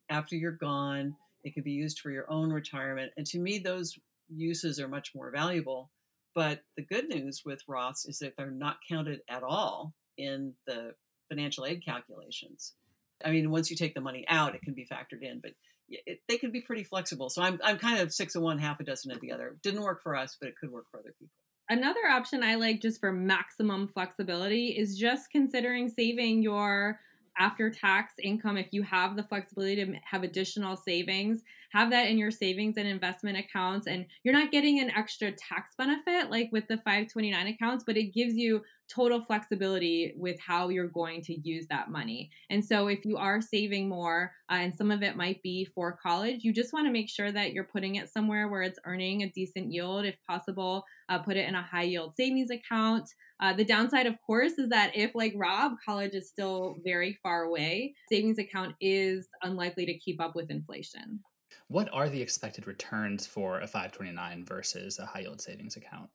after 0.09 0.35
you're 0.35 0.51
gone. 0.51 1.15
It 1.43 1.53
can 1.53 1.63
be 1.63 1.71
used 1.71 1.99
for 1.99 2.11
your 2.11 2.29
own 2.31 2.51
retirement, 2.51 3.11
and 3.17 3.25
to 3.27 3.39
me, 3.39 3.59
those 3.59 3.97
uses 4.29 4.79
are 4.79 4.87
much 4.87 5.13
more 5.15 5.31
valuable 5.31 5.91
but 6.37 6.61
the 6.75 6.83
good 6.83 7.09
news 7.09 7.41
with 7.43 7.65
Roths 7.67 8.07
is 8.07 8.19
that 8.19 8.37
they're 8.37 8.51
not 8.51 8.77
counted 8.87 9.21
at 9.27 9.41
all 9.41 9.95
in 10.19 10.53
the 10.67 10.93
financial 11.29 11.65
aid 11.65 11.83
calculations. 11.83 12.75
I 13.25 13.31
mean, 13.31 13.49
once 13.49 13.71
you 13.71 13.75
take 13.75 13.95
the 13.95 14.01
money 14.01 14.23
out, 14.27 14.53
it 14.53 14.61
can 14.61 14.75
be 14.75 14.85
factored 14.85 15.23
in, 15.23 15.39
but 15.41 15.53
it, 15.89 16.19
they 16.27 16.37
can 16.37 16.51
be 16.51 16.61
pretty 16.61 16.83
flexible. 16.83 17.29
So 17.29 17.41
I'm, 17.41 17.59
I'm 17.63 17.77
kind 17.77 17.99
of 17.99 18.13
six 18.13 18.35
of 18.35 18.41
one, 18.41 18.59
half 18.59 18.79
a 18.79 18.83
dozen 18.83 19.11
of 19.11 19.21
the 19.21 19.31
other. 19.31 19.57
Didn't 19.63 19.81
work 19.81 20.01
for 20.01 20.15
us, 20.15 20.37
but 20.39 20.49
it 20.49 20.55
could 20.59 20.71
work 20.71 20.85
for 20.91 20.99
other 20.99 21.13
people. 21.19 21.33
Another 21.69 22.07
option 22.09 22.43
I 22.43 22.55
like 22.55 22.81
just 22.81 22.99
for 22.99 23.11
maximum 23.11 23.89
flexibility 23.89 24.67
is 24.67 24.97
just 24.97 25.29
considering 25.31 25.89
saving 25.89 26.41
your 26.41 26.99
after 27.37 27.69
tax 27.69 28.13
income 28.21 28.57
if 28.57 28.67
you 28.71 28.81
have 28.81 29.15
the 29.15 29.23
flexibility 29.23 29.75
to 29.75 29.93
have 30.03 30.23
additional 30.23 30.75
savings 30.75 31.43
have 31.71 31.91
that 31.91 32.07
in 32.07 32.17
your 32.17 32.31
savings 32.31 32.77
and 32.77 32.87
investment 32.87 33.37
accounts 33.37 33.87
and 33.87 34.05
you're 34.23 34.33
not 34.33 34.51
getting 34.51 34.79
an 34.79 34.89
extra 34.91 35.31
tax 35.31 35.71
benefit 35.77 36.31
like 36.31 36.49
with 36.51 36.67
the 36.67 36.77
529 36.77 37.47
accounts 37.47 37.83
but 37.83 37.97
it 37.97 38.13
gives 38.13 38.35
you 38.35 38.61
total 38.87 39.21
flexibility 39.21 40.13
with 40.15 40.39
how 40.39 40.69
you're 40.69 40.87
going 40.87 41.21
to 41.23 41.39
use 41.39 41.67
that 41.69 41.89
money. 41.89 42.29
And 42.49 42.63
so, 42.63 42.87
if 42.87 43.05
you 43.05 43.17
are 43.17 43.41
saving 43.41 43.89
more, 43.89 44.31
uh, 44.49 44.55
and 44.55 44.75
some 44.75 44.91
of 44.91 45.03
it 45.03 45.15
might 45.15 45.41
be 45.43 45.65
for 45.75 45.97
college, 46.01 46.43
you 46.43 46.53
just 46.53 46.73
want 46.73 46.87
to 46.87 46.91
make 46.91 47.09
sure 47.09 47.31
that 47.31 47.53
you're 47.53 47.63
putting 47.63 47.95
it 47.95 48.09
somewhere 48.09 48.47
where 48.47 48.61
it's 48.61 48.79
earning 48.85 49.23
a 49.23 49.29
decent 49.29 49.71
yield. 49.71 50.05
If 50.05 50.15
possible, 50.27 50.83
uh, 51.09 51.19
put 51.19 51.37
it 51.37 51.47
in 51.47 51.55
a 51.55 51.61
high 51.61 51.83
yield 51.83 52.15
savings 52.15 52.49
account. 52.49 53.09
Uh, 53.39 53.53
the 53.53 53.65
downside, 53.65 54.07
of 54.07 54.15
course, 54.25 54.53
is 54.53 54.69
that 54.69 54.95
if, 54.95 55.13
like 55.13 55.33
Rob, 55.35 55.73
college 55.85 56.13
is 56.13 56.29
still 56.29 56.77
very 56.83 57.17
far 57.21 57.43
away, 57.43 57.93
savings 58.09 58.39
account 58.39 58.75
is 58.81 59.27
unlikely 59.43 59.85
to 59.85 59.97
keep 59.99 60.19
up 60.21 60.35
with 60.35 60.49
inflation. 60.49 61.19
What 61.67 61.89
are 61.91 62.09
the 62.09 62.21
expected 62.21 62.65
returns 62.65 63.27
for 63.27 63.59
a 63.59 63.67
529 63.67 64.45
versus 64.45 64.99
a 64.99 65.05
high 65.05 65.21
yield 65.21 65.41
savings 65.41 65.75
account? 65.75 66.09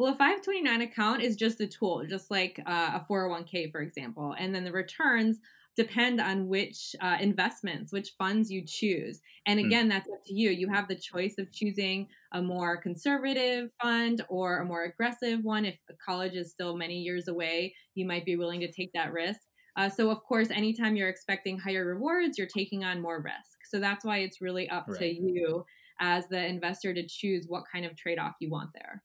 Well, 0.00 0.14
a 0.14 0.16
529 0.16 0.80
account 0.80 1.20
is 1.20 1.36
just 1.36 1.60
a 1.60 1.66
tool, 1.66 2.06
just 2.08 2.30
like 2.30 2.58
uh, 2.64 2.98
a 2.98 3.06
401k, 3.06 3.70
for 3.70 3.82
example. 3.82 4.34
And 4.38 4.54
then 4.54 4.64
the 4.64 4.72
returns 4.72 5.40
depend 5.76 6.22
on 6.22 6.48
which 6.48 6.96
uh, 7.02 7.18
investments, 7.20 7.92
which 7.92 8.14
funds 8.16 8.50
you 8.50 8.64
choose. 8.66 9.20
And 9.44 9.60
hmm. 9.60 9.66
again, 9.66 9.86
mm. 9.86 9.90
that's 9.90 10.08
up 10.08 10.24
to 10.24 10.32
you. 10.32 10.48
You 10.48 10.70
have 10.70 10.88
the 10.88 10.96
choice 10.96 11.34
of 11.38 11.52
choosing 11.52 12.08
a 12.32 12.40
more 12.40 12.78
conservative 12.78 13.68
fund 13.82 14.24
or 14.30 14.60
a 14.60 14.64
more 14.64 14.84
aggressive 14.84 15.40
one. 15.42 15.66
If 15.66 15.76
college 16.02 16.32
is 16.32 16.50
still 16.50 16.78
many 16.78 17.00
years 17.00 17.28
away, 17.28 17.74
you 17.94 18.06
might 18.06 18.24
be 18.24 18.36
willing 18.36 18.60
to 18.60 18.72
take 18.72 18.94
that 18.94 19.12
risk. 19.12 19.40
Uh, 19.76 19.90
so, 19.90 20.10
of 20.10 20.22
course, 20.22 20.48
anytime 20.50 20.96
you're 20.96 21.10
expecting 21.10 21.58
higher 21.58 21.84
rewards, 21.84 22.38
you're 22.38 22.46
taking 22.46 22.84
on 22.84 23.02
more 23.02 23.20
risk. 23.20 23.58
So, 23.70 23.78
that's 23.78 24.06
why 24.06 24.20
it's 24.20 24.40
really 24.40 24.66
up 24.70 24.86
right. 24.88 24.98
to 24.98 25.06
you 25.06 25.66
as 26.00 26.26
the 26.28 26.42
investor 26.42 26.94
to 26.94 27.06
choose 27.06 27.44
what 27.48 27.64
kind 27.70 27.84
of 27.84 27.98
trade 27.98 28.18
off 28.18 28.36
you 28.40 28.48
want 28.48 28.70
there. 28.72 29.02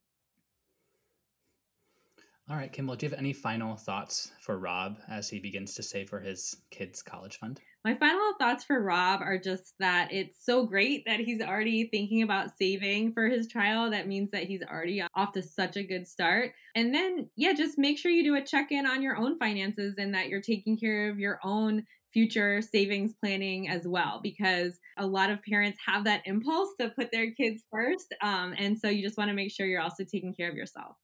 All 2.47 2.55
right, 2.55 2.71
Kimball, 2.71 2.95
do 2.95 3.07
you 3.07 3.09
have 3.09 3.17
any 3.17 3.33
final 3.33 3.75
thoughts 3.75 4.31
for 4.39 4.59
Rob 4.59 4.99
as 5.09 5.27
he 5.27 5.39
begins 5.39 5.73
to 5.73 5.83
save 5.83 6.09
for 6.09 6.19
his 6.19 6.55
kids' 6.69 7.01
college 7.01 7.39
fund? 7.39 7.59
My 7.83 7.95
final 7.95 8.33
thoughts 8.37 8.63
for 8.63 8.83
Rob 8.83 9.21
are 9.21 9.39
just 9.39 9.73
that 9.79 10.13
it's 10.13 10.45
so 10.45 10.63
great 10.63 11.05
that 11.07 11.19
he's 11.19 11.41
already 11.41 11.87
thinking 11.87 12.21
about 12.21 12.55
saving 12.55 13.13
for 13.13 13.27
his 13.27 13.47
child. 13.47 13.93
That 13.93 14.07
means 14.07 14.29
that 14.29 14.43
he's 14.43 14.61
already 14.61 15.01
off 15.15 15.31
to 15.31 15.41
such 15.41 15.75
a 15.75 15.83
good 15.83 16.07
start. 16.07 16.53
And 16.75 16.93
then, 16.93 17.31
yeah, 17.35 17.53
just 17.53 17.79
make 17.79 17.97
sure 17.97 18.11
you 18.11 18.23
do 18.23 18.35
a 18.35 18.45
check 18.45 18.71
in 18.71 18.85
on 18.85 19.01
your 19.01 19.17
own 19.17 19.39
finances 19.39 19.95
and 19.97 20.13
that 20.13 20.29
you're 20.29 20.39
taking 20.39 20.77
care 20.77 21.09
of 21.09 21.17
your 21.17 21.39
own 21.43 21.83
future 22.13 22.61
savings 22.61 23.13
planning 23.19 23.69
as 23.69 23.87
well 23.87 24.19
because 24.21 24.79
a 24.97 25.05
lot 25.05 25.31
of 25.31 25.41
parents 25.41 25.79
have 25.85 26.03
that 26.03 26.21
impulse 26.25 26.69
to 26.79 26.89
put 26.89 27.11
their 27.11 27.31
kids 27.31 27.63
first 27.69 28.15
um, 28.21 28.53
and 28.57 28.79
so 28.79 28.87
you 28.87 29.03
just 29.03 29.17
want 29.17 29.27
to 29.29 29.35
make 29.35 29.51
sure 29.51 29.65
you're 29.65 29.81
also 29.81 30.05
taking 30.05 30.33
care 30.33 30.49
of 30.49 30.55
yourself 30.55 30.95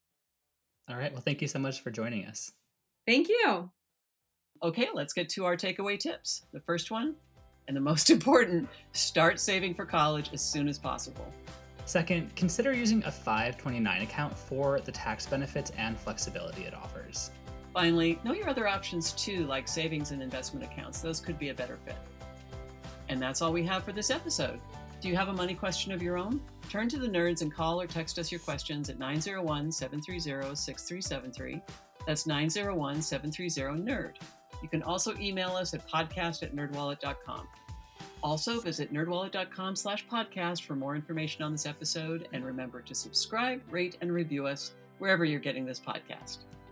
all 0.92 1.00
right. 1.00 1.12
Well, 1.12 1.22
thank 1.22 1.42
you 1.42 1.48
so 1.48 1.60
much 1.60 1.82
for 1.82 1.92
joining 1.92 2.26
us. 2.26 2.52
Thank 3.08 3.30
you. 3.30 3.70
Okay, 4.64 4.88
let's 4.94 5.14
get 5.14 5.30
to 5.30 5.46
our 5.46 5.58
takeaway 5.58 6.00
tips. 6.00 6.46
The 6.54 6.60
first 6.60 6.92
one, 6.92 7.16
and 7.68 7.76
the 7.76 7.82
most 7.82 8.10
important 8.12 8.70
start 8.94 9.40
saving 9.40 9.74
for 9.74 9.86
college 9.86 10.30
as 10.34 10.42
soon 10.42 10.68
as 10.68 10.78
possible. 10.78 11.32
Second, 11.86 12.36
consider 12.36 12.74
using 12.74 13.04
a 13.06 13.12
529 13.12 14.04
account 14.04 14.38
for 14.38 14.80
the 14.82 14.92
tax 14.92 15.26
benefits 15.26 15.72
and 15.78 15.98
flexibility 15.98 16.64
it 16.64 16.74
offers. 16.74 17.32
Finally, 17.74 18.20
know 18.24 18.34
your 18.34 18.50
other 18.50 18.68
options 18.68 19.14
too, 19.14 19.46
like 19.46 19.68
savings 19.68 20.12
and 20.12 20.22
investment 20.22 20.66
accounts. 20.66 21.02
Those 21.02 21.20
could 21.20 21.40
be 21.40 21.50
a 21.50 21.54
better 21.54 21.78
fit. 21.86 21.96
And 23.10 23.22
that's 23.22 23.42
all 23.42 23.52
we 23.52 23.64
have 23.66 23.84
for 23.84 23.94
this 23.94 24.10
episode. 24.10 24.60
Do 25.02 25.10
you 25.10 25.16
have 25.16 25.30
a 25.30 25.34
money 25.34 25.56
question 25.56 25.92
of 25.92 26.04
your 26.04 26.16
own? 26.16 26.40
Turn 26.70 26.88
to 26.90 27.00
the 27.00 27.08
nerds 27.08 27.42
and 27.42 27.52
call 27.52 27.82
or 27.82 27.88
text 27.88 28.20
us 28.20 28.32
your 28.32 28.40
questions 28.40 28.88
at 28.88 29.00
901 29.00 29.72
730 29.72 30.56
6373. 30.56 31.60
That's 32.06 32.28
901 32.28 33.02
730 33.02 33.82
NERD. 33.82 34.18
You 34.62 34.70
can 34.70 34.84
also 34.84 35.18
email 35.18 35.56
us 35.56 35.74
at 35.74 35.90
podcast 35.90 36.44
at 36.44 36.56
nerdwallet.com. 36.56 37.48
Also, 38.22 38.60
visit 38.60 38.94
nerdwallet.com 38.94 39.76
slash 39.76 40.06
podcast 40.08 40.66
for 40.66 40.76
more 40.76 40.96
information 40.96 41.44
on 41.44 41.52
this 41.52 41.66
episode, 41.66 42.28
and 42.32 42.46
remember 42.46 42.82
to 42.82 42.94
subscribe, 42.94 43.60
rate, 43.72 43.98
and 44.02 44.14
review 44.14 44.46
us 44.46 44.76
wherever 45.00 45.26
you're 45.26 45.40
getting 45.40 45.66
this 45.66 45.80
podcast. 45.80 46.40